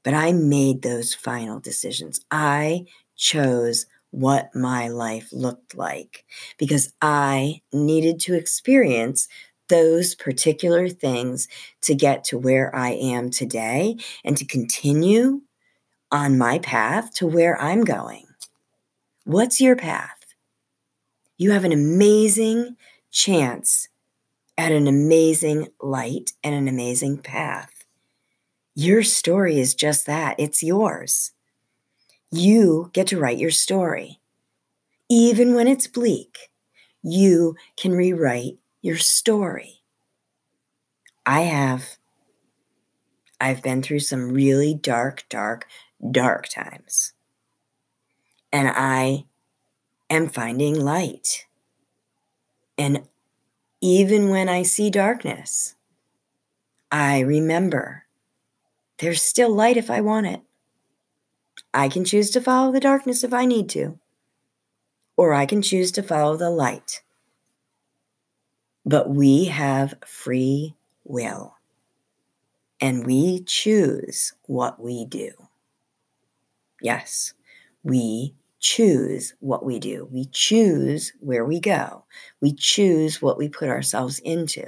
But 0.02 0.14
I 0.14 0.32
made 0.32 0.82
those 0.82 1.14
final 1.14 1.60
decisions. 1.60 2.20
I 2.30 2.86
chose 3.16 3.86
what 4.10 4.54
my 4.54 4.88
life 4.88 5.28
looked 5.32 5.76
like 5.76 6.24
because 6.58 6.94
I 7.02 7.60
needed 7.72 8.20
to 8.20 8.34
experience 8.34 9.28
those 9.68 10.14
particular 10.14 10.88
things 10.88 11.46
to 11.82 11.94
get 11.94 12.24
to 12.24 12.38
where 12.38 12.74
I 12.74 12.90
am 12.90 13.30
today 13.30 13.96
and 14.24 14.36
to 14.38 14.46
continue 14.46 15.42
on 16.10 16.38
my 16.38 16.58
path 16.58 17.12
to 17.14 17.26
where 17.26 17.60
I'm 17.60 17.84
going. 17.84 18.26
What's 19.24 19.60
your 19.60 19.76
path? 19.76 20.18
You 21.36 21.50
have 21.50 21.64
an 21.64 21.72
amazing 21.72 22.76
chance 23.10 23.88
at 24.56 24.72
an 24.72 24.86
amazing 24.86 25.68
light 25.80 26.32
and 26.42 26.54
an 26.54 26.66
amazing 26.66 27.18
path. 27.18 27.77
Your 28.78 29.02
story 29.02 29.58
is 29.58 29.74
just 29.74 30.06
that 30.06 30.36
it's 30.38 30.62
yours. 30.62 31.32
You 32.30 32.90
get 32.92 33.08
to 33.08 33.18
write 33.18 33.36
your 33.36 33.50
story. 33.50 34.20
Even 35.10 35.56
when 35.56 35.66
it's 35.66 35.88
bleak, 35.88 36.52
you 37.02 37.56
can 37.76 37.90
rewrite 37.90 38.58
your 38.80 38.96
story. 38.96 39.82
I 41.26 41.40
have. 41.40 41.96
I've 43.40 43.64
been 43.64 43.82
through 43.82 43.98
some 43.98 44.30
really 44.30 44.74
dark, 44.74 45.24
dark, 45.28 45.66
dark 46.12 46.48
times. 46.48 47.14
And 48.52 48.68
I 48.68 49.24
am 50.08 50.28
finding 50.28 50.78
light. 50.80 51.46
And 52.78 53.08
even 53.80 54.30
when 54.30 54.48
I 54.48 54.62
see 54.62 54.88
darkness, 54.88 55.74
I 56.92 57.18
remember 57.18 58.04
there's 58.98 59.22
still 59.22 59.54
light 59.54 59.76
if 59.76 59.90
I 59.90 60.00
want 60.00 60.26
it. 60.26 60.42
I 61.72 61.88
can 61.88 62.04
choose 62.04 62.30
to 62.30 62.40
follow 62.40 62.72
the 62.72 62.80
darkness 62.80 63.22
if 63.24 63.32
I 63.32 63.44
need 63.44 63.68
to, 63.70 63.98
or 65.16 65.32
I 65.32 65.46
can 65.46 65.62
choose 65.62 65.92
to 65.92 66.02
follow 66.02 66.36
the 66.36 66.50
light. 66.50 67.02
But 68.84 69.10
we 69.10 69.46
have 69.46 69.94
free 70.06 70.74
will, 71.04 71.56
and 72.80 73.06
we 73.06 73.42
choose 73.44 74.32
what 74.46 74.80
we 74.80 75.04
do. 75.04 75.30
Yes, 76.80 77.34
we 77.82 78.34
choose 78.60 79.34
what 79.40 79.64
we 79.64 79.78
do. 79.78 80.08
We 80.10 80.26
choose 80.26 81.12
where 81.20 81.44
we 81.44 81.60
go. 81.60 82.04
We 82.40 82.52
choose 82.52 83.20
what 83.20 83.38
we 83.38 83.48
put 83.48 83.68
ourselves 83.68 84.18
into. 84.20 84.64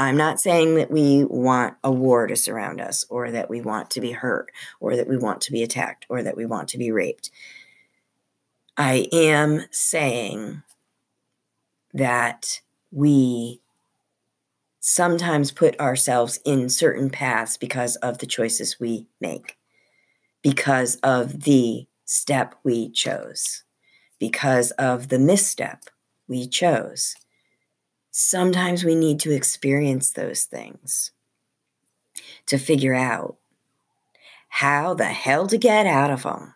I'm 0.00 0.16
not 0.16 0.40
saying 0.40 0.76
that 0.76 0.90
we 0.90 1.26
want 1.26 1.74
a 1.84 1.92
war 1.92 2.26
to 2.26 2.34
surround 2.34 2.80
us 2.80 3.04
or 3.10 3.30
that 3.32 3.50
we 3.50 3.60
want 3.60 3.90
to 3.90 4.00
be 4.00 4.12
hurt 4.12 4.50
or 4.80 4.96
that 4.96 5.06
we 5.06 5.18
want 5.18 5.42
to 5.42 5.52
be 5.52 5.62
attacked 5.62 6.06
or 6.08 6.22
that 6.22 6.38
we 6.38 6.46
want 6.46 6.68
to 6.68 6.78
be 6.78 6.90
raped. 6.90 7.30
I 8.78 9.08
am 9.12 9.66
saying 9.70 10.62
that 11.92 12.62
we 12.90 13.60
sometimes 14.80 15.52
put 15.52 15.78
ourselves 15.78 16.40
in 16.46 16.70
certain 16.70 17.10
paths 17.10 17.58
because 17.58 17.96
of 17.96 18.18
the 18.18 18.26
choices 18.26 18.80
we 18.80 19.06
make, 19.20 19.58
because 20.40 20.96
of 21.02 21.42
the 21.42 21.86
step 22.06 22.54
we 22.64 22.88
chose, 22.88 23.64
because 24.18 24.70
of 24.72 25.08
the 25.08 25.18
misstep 25.18 25.90
we 26.26 26.48
chose 26.48 27.16
sometimes 28.10 28.84
we 28.84 28.94
need 28.94 29.20
to 29.20 29.32
experience 29.32 30.10
those 30.10 30.44
things 30.44 31.12
to 32.46 32.58
figure 32.58 32.94
out 32.94 33.36
how 34.48 34.94
the 34.94 35.04
hell 35.04 35.46
to 35.46 35.56
get 35.56 35.86
out 35.86 36.10
of 36.10 36.24
them. 36.24 36.54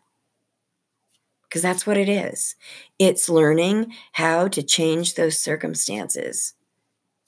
Because 1.42 1.62
that's 1.62 1.86
what 1.86 1.96
it 1.96 2.08
is. 2.08 2.56
It's 2.98 3.28
learning 3.28 3.94
how 4.12 4.48
to 4.48 4.62
change 4.62 5.14
those 5.14 5.38
circumstances. 5.38 6.54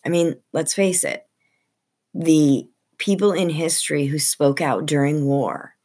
I 0.04 0.08
mean, 0.08 0.36
let's 0.52 0.74
face 0.74 1.04
it, 1.04 1.26
the 2.12 2.68
people 2.98 3.32
in 3.32 3.50
history 3.50 4.06
who 4.06 4.18
spoke 4.18 4.60
out 4.60 4.86
during 4.86 5.26
war, 5.26 5.76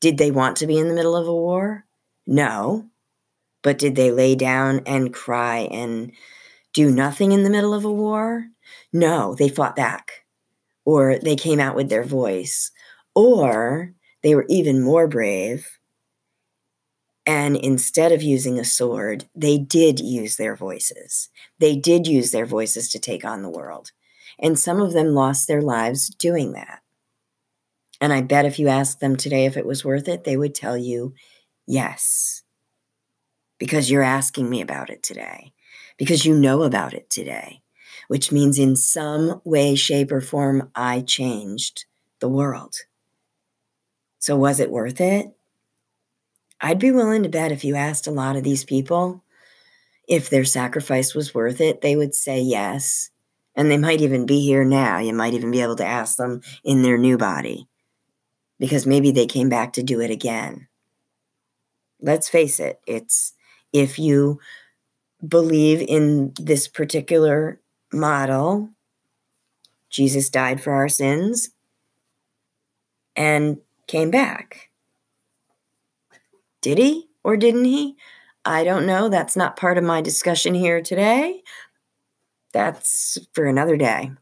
did 0.00 0.18
they 0.18 0.32
want 0.32 0.56
to 0.56 0.66
be 0.66 0.78
in 0.78 0.88
the 0.88 0.94
middle 0.94 1.14
of 1.14 1.28
a 1.28 1.34
war? 1.34 1.84
No. 2.26 2.86
But 3.62 3.78
did 3.78 3.94
they 3.94 4.10
lay 4.10 4.34
down 4.34 4.80
and 4.86 5.14
cry 5.14 5.68
and 5.70 6.12
do 6.74 6.90
nothing 6.90 7.32
in 7.32 7.42
the 7.42 7.50
middle 7.50 7.72
of 7.72 7.84
a 7.84 7.92
war? 7.92 8.48
No, 8.92 9.34
they 9.34 9.48
fought 9.48 9.74
back, 9.74 10.24
or 10.84 11.18
they 11.18 11.36
came 11.36 11.60
out 11.60 11.74
with 11.74 11.88
their 11.88 12.04
voice, 12.04 12.70
or 13.14 13.94
they 14.22 14.34
were 14.34 14.44
even 14.50 14.82
more 14.82 15.08
brave. 15.08 15.78
And 17.24 17.56
instead 17.56 18.12
of 18.12 18.22
using 18.22 18.58
a 18.58 18.64
sword, 18.64 19.24
they 19.34 19.56
did 19.56 19.98
use 19.98 20.36
their 20.36 20.54
voices. 20.54 21.30
They 21.58 21.74
did 21.74 22.06
use 22.06 22.32
their 22.32 22.44
voices 22.44 22.90
to 22.90 22.98
take 22.98 23.24
on 23.24 23.42
the 23.42 23.48
world. 23.48 23.92
And 24.38 24.58
some 24.58 24.82
of 24.82 24.92
them 24.92 25.14
lost 25.14 25.48
their 25.48 25.62
lives 25.62 26.08
doing 26.08 26.52
that. 26.52 26.82
And 28.00 28.12
I 28.12 28.20
bet 28.20 28.44
if 28.44 28.58
you 28.58 28.68
asked 28.68 29.00
them 29.00 29.16
today 29.16 29.46
if 29.46 29.56
it 29.56 29.64
was 29.64 29.84
worth 29.84 30.08
it, 30.08 30.24
they 30.24 30.36
would 30.36 30.54
tell 30.54 30.76
you 30.76 31.14
yes 31.66 32.42
because 33.58 33.90
you're 33.90 34.02
asking 34.02 34.50
me 34.50 34.60
about 34.60 34.90
it 34.90 35.02
today, 35.02 35.53
because 35.96 36.24
you 36.24 36.34
know 36.34 36.62
about 36.62 36.94
it 36.94 37.10
today, 37.10 37.62
which 38.08 38.32
means 38.32 38.58
in 38.58 38.76
some 38.76 39.40
way, 39.44 39.74
shape, 39.74 40.12
or 40.12 40.20
form, 40.20 40.70
I 40.74 41.00
changed 41.00 41.84
the 42.20 42.28
world. 42.28 42.74
So, 44.18 44.36
was 44.36 44.60
it 44.60 44.70
worth 44.70 45.00
it? 45.00 45.34
I'd 46.60 46.78
be 46.78 46.90
willing 46.90 47.22
to 47.24 47.28
bet 47.28 47.52
if 47.52 47.64
you 47.64 47.74
asked 47.74 48.06
a 48.06 48.12
lot 48.12 48.36
of 48.36 48.44
these 48.44 48.64
people 48.64 49.22
if 50.08 50.30
their 50.30 50.44
sacrifice 50.44 51.14
was 51.14 51.34
worth 51.34 51.60
it, 51.60 51.80
they 51.80 51.96
would 51.96 52.14
say 52.14 52.40
yes. 52.40 53.10
And 53.56 53.70
they 53.70 53.78
might 53.78 54.00
even 54.00 54.26
be 54.26 54.40
here 54.40 54.64
now. 54.64 54.98
You 54.98 55.14
might 55.14 55.34
even 55.34 55.50
be 55.50 55.62
able 55.62 55.76
to 55.76 55.86
ask 55.86 56.16
them 56.16 56.42
in 56.64 56.82
their 56.82 56.98
new 56.98 57.16
body 57.16 57.68
because 58.58 58.86
maybe 58.86 59.10
they 59.10 59.26
came 59.26 59.48
back 59.48 59.74
to 59.74 59.82
do 59.82 60.00
it 60.00 60.10
again. 60.10 60.68
Let's 62.00 62.28
face 62.28 62.60
it, 62.60 62.80
it's 62.86 63.32
if 63.72 63.98
you 63.98 64.40
believe 65.26 65.80
in 65.80 66.32
this 66.40 66.68
particular 66.68 67.60
model, 67.92 68.70
Jesus 69.90 70.28
died 70.28 70.60
for 70.60 70.72
our 70.72 70.88
sins 70.88 71.50
and 73.14 73.58
came 73.86 74.10
back. 74.10 74.70
Did 76.60 76.78
he 76.78 77.08
or 77.22 77.36
didn't 77.36 77.64
he? 77.66 77.96
I 78.44 78.64
don't 78.64 78.86
know. 78.86 79.08
That's 79.08 79.36
not 79.36 79.56
part 79.56 79.78
of 79.78 79.84
my 79.84 80.00
discussion 80.00 80.54
here 80.54 80.82
today. 80.82 81.42
That's 82.52 83.18
for 83.32 83.46
another 83.46 83.76
day. 83.76 84.12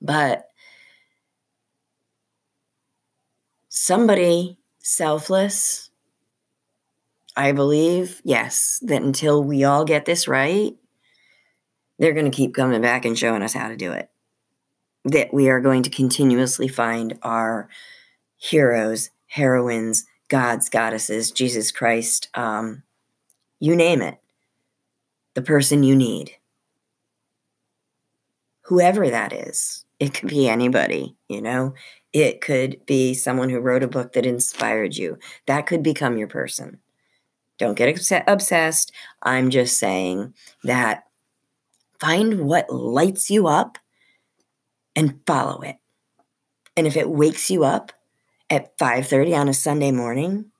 But 0.00 0.46
somebody 3.68 4.58
selfless, 4.78 5.90
I 7.36 7.52
believe, 7.52 8.22
yes, 8.24 8.80
that 8.82 9.02
until 9.02 9.44
we 9.44 9.64
all 9.64 9.84
get 9.84 10.06
this 10.06 10.26
right, 10.26 10.74
they're 11.98 12.14
going 12.14 12.30
to 12.30 12.36
keep 12.36 12.54
coming 12.54 12.80
back 12.80 13.04
and 13.04 13.18
showing 13.18 13.42
us 13.42 13.52
how 13.52 13.68
to 13.68 13.76
do 13.76 13.92
it. 13.92 14.10
That 15.04 15.32
we 15.34 15.48
are 15.50 15.60
going 15.60 15.82
to 15.84 15.90
continuously 15.90 16.68
find 16.68 17.18
our 17.22 17.68
heroes, 18.36 19.10
heroines, 19.26 20.06
gods, 20.28 20.68
goddesses, 20.68 21.30
Jesus 21.30 21.70
Christ, 21.70 22.28
um, 22.34 22.82
you 23.60 23.76
name 23.76 24.02
it, 24.02 24.18
the 25.34 25.42
person 25.42 25.82
you 25.82 25.94
need. 25.94 26.32
Whoever 28.62 29.08
that 29.08 29.32
is, 29.32 29.84
it 30.00 30.12
could 30.12 30.28
be 30.28 30.48
anybody, 30.48 31.16
you 31.28 31.40
know, 31.40 31.74
it 32.12 32.40
could 32.40 32.84
be 32.86 33.14
someone 33.14 33.50
who 33.50 33.60
wrote 33.60 33.82
a 33.82 33.88
book 33.88 34.14
that 34.14 34.26
inspired 34.26 34.96
you. 34.96 35.18
That 35.46 35.66
could 35.66 35.82
become 35.82 36.18
your 36.18 36.28
person. 36.28 36.80
Don't 37.58 37.76
get 37.76 38.22
obsessed. 38.26 38.92
I'm 39.22 39.50
just 39.50 39.78
saying 39.78 40.34
that 40.64 41.04
find 41.98 42.46
what 42.46 42.70
lights 42.70 43.30
you 43.30 43.46
up 43.46 43.78
and 44.94 45.20
follow 45.26 45.60
it. 45.62 45.76
And 46.76 46.86
if 46.86 46.96
it 46.96 47.08
wakes 47.08 47.50
you 47.50 47.64
up 47.64 47.92
at 48.50 48.76
5:30 48.78 49.34
on 49.34 49.48
a 49.48 49.54
Sunday 49.54 49.90
morning, 49.90 50.52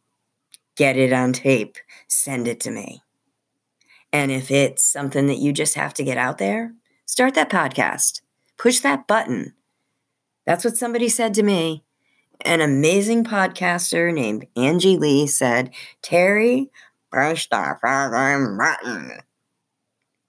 get 0.77 0.97
it 0.97 1.13
on 1.13 1.33
tape, 1.33 1.77
send 2.09 2.49
it 2.49 2.61
to 2.61 2.71
me. 2.71 3.03
And 4.13 4.31
if 4.31 4.51
it's 4.51 4.83
something 4.85 5.27
that 5.27 5.39
you 5.39 5.53
just 5.53 5.75
have 5.75 5.93
to 5.95 6.05
get 6.05 6.17
out 6.17 6.39
there, 6.39 6.75
start 7.05 7.35
that 7.35 7.51
podcast. 7.51 8.23
Push 8.57 8.81
that 8.81 9.07
button. 9.07 9.55
That's 10.47 10.65
what 10.65 10.77
somebody 10.77 11.09
said 11.09 11.35
to 11.35 11.43
me. 11.43 11.85
An 12.45 12.61
amazing 12.61 13.24
podcaster 13.24 14.12
named 14.12 14.47
Angie 14.57 14.97
Lee 14.97 15.26
said, 15.26 15.70
Terry, 16.03 16.70
push 17.12 17.47
the 17.49 17.76
fucking 17.80 18.59
button. 18.59 19.20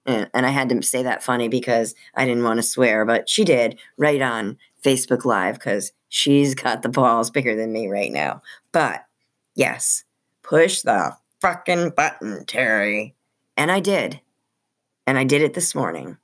And, 0.06 0.30
and 0.34 0.46
I 0.46 0.50
had 0.50 0.70
to 0.70 0.82
say 0.82 1.04
that 1.04 1.24
funny 1.24 1.50
because 1.50 1.94
I 2.16 2.26
didn't 2.26 2.44
want 2.44 2.58
to 2.58 2.64
swear, 2.64 3.06
but 3.06 3.30
she 3.30 3.44
did 3.44 3.78
right 3.98 4.22
on 4.22 4.58
Facebook 4.84 5.26
Live 5.26 5.56
because 5.56 5.92
she's 6.08 6.56
got 6.56 6.82
the 6.82 6.90
balls 6.90 7.30
bigger 7.30 7.56
than 7.56 7.74
me 7.74 7.88
right 7.88 8.12
now. 8.12 8.42
But 8.72 9.06
yes, 9.54 10.06
push 10.44 10.82
the 10.82 11.18
fucking 11.42 11.92
button, 11.92 12.46
Terry. 12.46 13.16
And 13.58 13.70
I 13.70 13.82
did. 13.82 14.22
And 15.06 15.18
I 15.18 15.26
did 15.26 15.42
it 15.42 15.54
this 15.54 15.76
morning. 15.76 16.18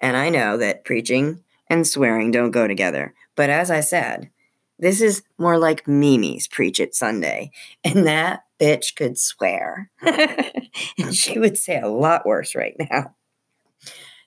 And 0.00 0.16
I 0.16 0.30
know 0.30 0.56
that 0.56 0.84
preaching 0.84 1.42
and 1.68 1.86
swearing 1.86 2.30
don't 2.30 2.50
go 2.50 2.66
together. 2.66 3.14
But 3.34 3.50
as 3.50 3.70
I 3.70 3.80
said, 3.80 4.30
this 4.78 5.00
is 5.00 5.22
more 5.38 5.58
like 5.58 5.88
Mimi's 5.88 6.48
Preach 6.48 6.80
It 6.80 6.94
Sunday. 6.94 7.50
And 7.82 8.06
that 8.06 8.44
bitch 8.60 8.94
could 8.94 9.18
swear. 9.18 9.90
and 10.02 11.14
she 11.14 11.38
would 11.38 11.56
say 11.56 11.80
a 11.80 11.88
lot 11.88 12.26
worse 12.26 12.54
right 12.54 12.76
now. 12.90 13.14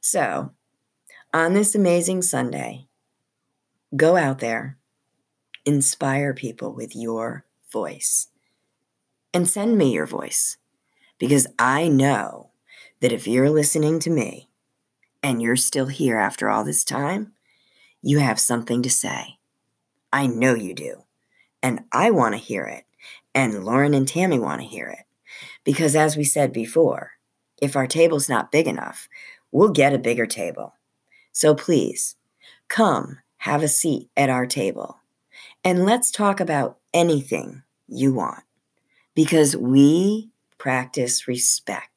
So, 0.02 0.52
on 1.34 1.54
this 1.54 1.76
amazing 1.76 2.24
Sunday, 2.24 2.88
go 3.95 4.16
out 4.16 4.39
there, 4.39 4.78
inspire 5.66 6.34
people 6.34 6.74
with 6.74 6.95
your 6.95 7.45
voice, 7.72 8.30
and 9.34 9.47
send 9.47 9.78
me 9.78 9.93
your 9.93 10.08
voice 10.08 10.58
because 11.20 11.45
I 11.60 11.88
know 11.88 12.50
that 13.02 13.12
if 13.12 13.28
you're 13.28 13.50
listening 13.50 14.00
to 14.00 14.10
me 14.10 14.50
and 15.22 15.41
you're 15.41 15.56
still 15.56 15.88
here 15.88 16.18
after 16.18 16.50
all 16.50 16.64
this 16.64 16.84
time, 16.84 17.34
you 18.02 18.20
have 18.20 18.39
something 18.39 18.82
to 18.82 18.89
say. 18.89 19.39
I 20.12 20.28
know 20.28 20.55
you 20.55 20.74
do. 20.74 21.03
And 21.62 21.82
I 21.91 22.12
want 22.12 22.34
to 22.34 22.39
hear 22.39 22.66
it. 22.66 22.86
And 23.36 23.64
Lauren 23.64 23.93
and 23.93 24.07
Tammy 24.07 24.39
want 24.39 24.62
to 24.62 24.68
hear 24.68 24.88
it. 24.88 25.05
Because 25.64 25.95
as 25.95 26.18
we 26.18 26.24
said 26.24 26.51
before, 26.51 27.12
if 27.62 27.76
our 27.76 27.88
table's 27.88 28.30
not 28.30 28.51
big 28.51 28.68
enough, 28.68 29.07
we'll 29.51 29.70
get 29.70 29.93
a 29.93 29.99
bigger 29.99 30.26
table. 30.26 30.74
So 31.32 31.53
please, 31.53 32.16
come 32.68 33.20
have 33.38 33.64
a 33.64 33.68
seat 33.68 34.10
at 34.18 34.30
our 34.30 34.45
table 34.45 34.99
and 35.64 35.86
let's 35.86 36.12
talk 36.12 36.39
about 36.39 36.78
anything 36.93 37.64
you 37.88 38.14
want 38.14 38.43
because 39.16 39.55
we 39.55 40.30
practice 40.57 41.28
respect 41.28 41.89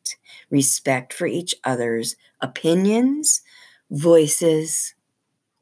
respect 0.50 1.12
for 1.12 1.26
each 1.26 1.54
other's 1.64 2.14
opinions, 2.40 3.40
voices, 3.90 4.94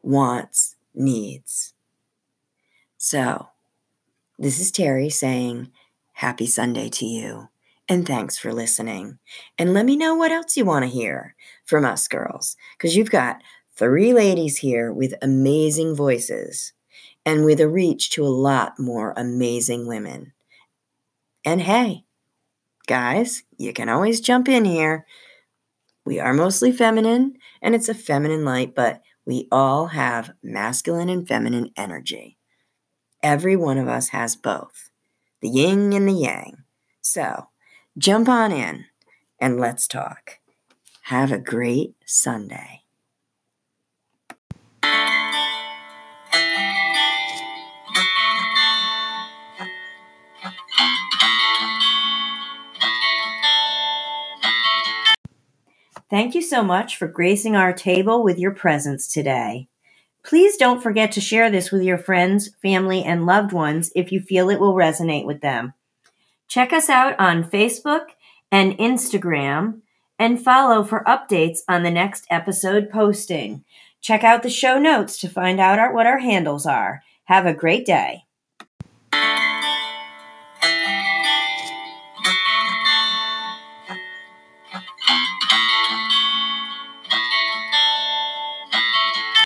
wants, 0.02 0.76
needs. 0.94 1.72
So, 3.02 3.48
this 4.38 4.60
is 4.60 4.70
Terry 4.70 5.08
saying, 5.08 5.70
Happy 6.12 6.44
Sunday 6.44 6.90
to 6.90 7.06
you, 7.06 7.48
and 7.88 8.06
thanks 8.06 8.36
for 8.36 8.52
listening. 8.52 9.18
And 9.56 9.72
let 9.72 9.86
me 9.86 9.96
know 9.96 10.14
what 10.14 10.32
else 10.32 10.54
you 10.54 10.66
want 10.66 10.84
to 10.84 10.90
hear 10.90 11.34
from 11.64 11.86
us 11.86 12.06
girls, 12.08 12.58
because 12.76 12.94
you've 12.94 13.10
got 13.10 13.40
three 13.74 14.12
ladies 14.12 14.58
here 14.58 14.92
with 14.92 15.14
amazing 15.22 15.94
voices 15.94 16.74
and 17.24 17.46
with 17.46 17.58
a 17.58 17.68
reach 17.70 18.10
to 18.10 18.22
a 18.22 18.28
lot 18.28 18.78
more 18.78 19.14
amazing 19.16 19.86
women. 19.86 20.34
And 21.42 21.62
hey, 21.62 22.04
guys, 22.86 23.44
you 23.56 23.72
can 23.72 23.88
always 23.88 24.20
jump 24.20 24.46
in 24.46 24.66
here. 24.66 25.06
We 26.04 26.20
are 26.20 26.34
mostly 26.34 26.70
feminine, 26.70 27.38
and 27.62 27.74
it's 27.74 27.88
a 27.88 27.94
feminine 27.94 28.44
light, 28.44 28.74
but 28.74 29.00
we 29.24 29.48
all 29.50 29.86
have 29.86 30.32
masculine 30.42 31.08
and 31.08 31.26
feminine 31.26 31.70
energy. 31.78 32.36
Every 33.22 33.54
one 33.54 33.76
of 33.76 33.86
us 33.86 34.08
has 34.08 34.34
both 34.34 34.90
the 35.42 35.48
yin 35.48 35.92
and 35.92 36.08
the 36.08 36.12
yang. 36.12 36.64
So 37.02 37.48
jump 37.98 38.28
on 38.28 38.50
in 38.50 38.86
and 39.38 39.60
let's 39.60 39.86
talk. 39.86 40.38
Have 41.02 41.30
a 41.30 41.38
great 41.38 41.94
Sunday. 42.06 42.80
Thank 56.10 56.34
you 56.34 56.42
so 56.42 56.64
much 56.64 56.96
for 56.96 57.06
gracing 57.06 57.54
our 57.54 57.72
table 57.72 58.24
with 58.24 58.38
your 58.38 58.52
presence 58.52 59.06
today. 59.06 59.69
Please 60.22 60.56
don't 60.56 60.82
forget 60.82 61.12
to 61.12 61.20
share 61.20 61.50
this 61.50 61.70
with 61.70 61.82
your 61.82 61.98
friends, 61.98 62.50
family, 62.62 63.02
and 63.02 63.26
loved 63.26 63.52
ones 63.52 63.90
if 63.94 64.12
you 64.12 64.20
feel 64.20 64.50
it 64.50 64.60
will 64.60 64.74
resonate 64.74 65.24
with 65.24 65.40
them. 65.40 65.72
Check 66.46 66.72
us 66.72 66.88
out 66.90 67.18
on 67.18 67.44
Facebook 67.44 68.06
and 68.52 68.76
Instagram 68.78 69.80
and 70.18 70.42
follow 70.42 70.84
for 70.84 71.04
updates 71.04 71.60
on 71.68 71.82
the 71.82 71.90
next 71.90 72.26
episode 72.28 72.90
posting. 72.90 73.64
Check 74.00 74.24
out 74.24 74.42
the 74.42 74.50
show 74.50 74.78
notes 74.78 75.18
to 75.18 75.28
find 75.28 75.60
out 75.60 75.78
our, 75.78 75.94
what 75.94 76.06
our 76.06 76.18
handles 76.18 76.66
are. 76.66 77.02
Have 77.24 77.46
a 77.46 77.54
great 77.54 77.86
day. 77.86 78.24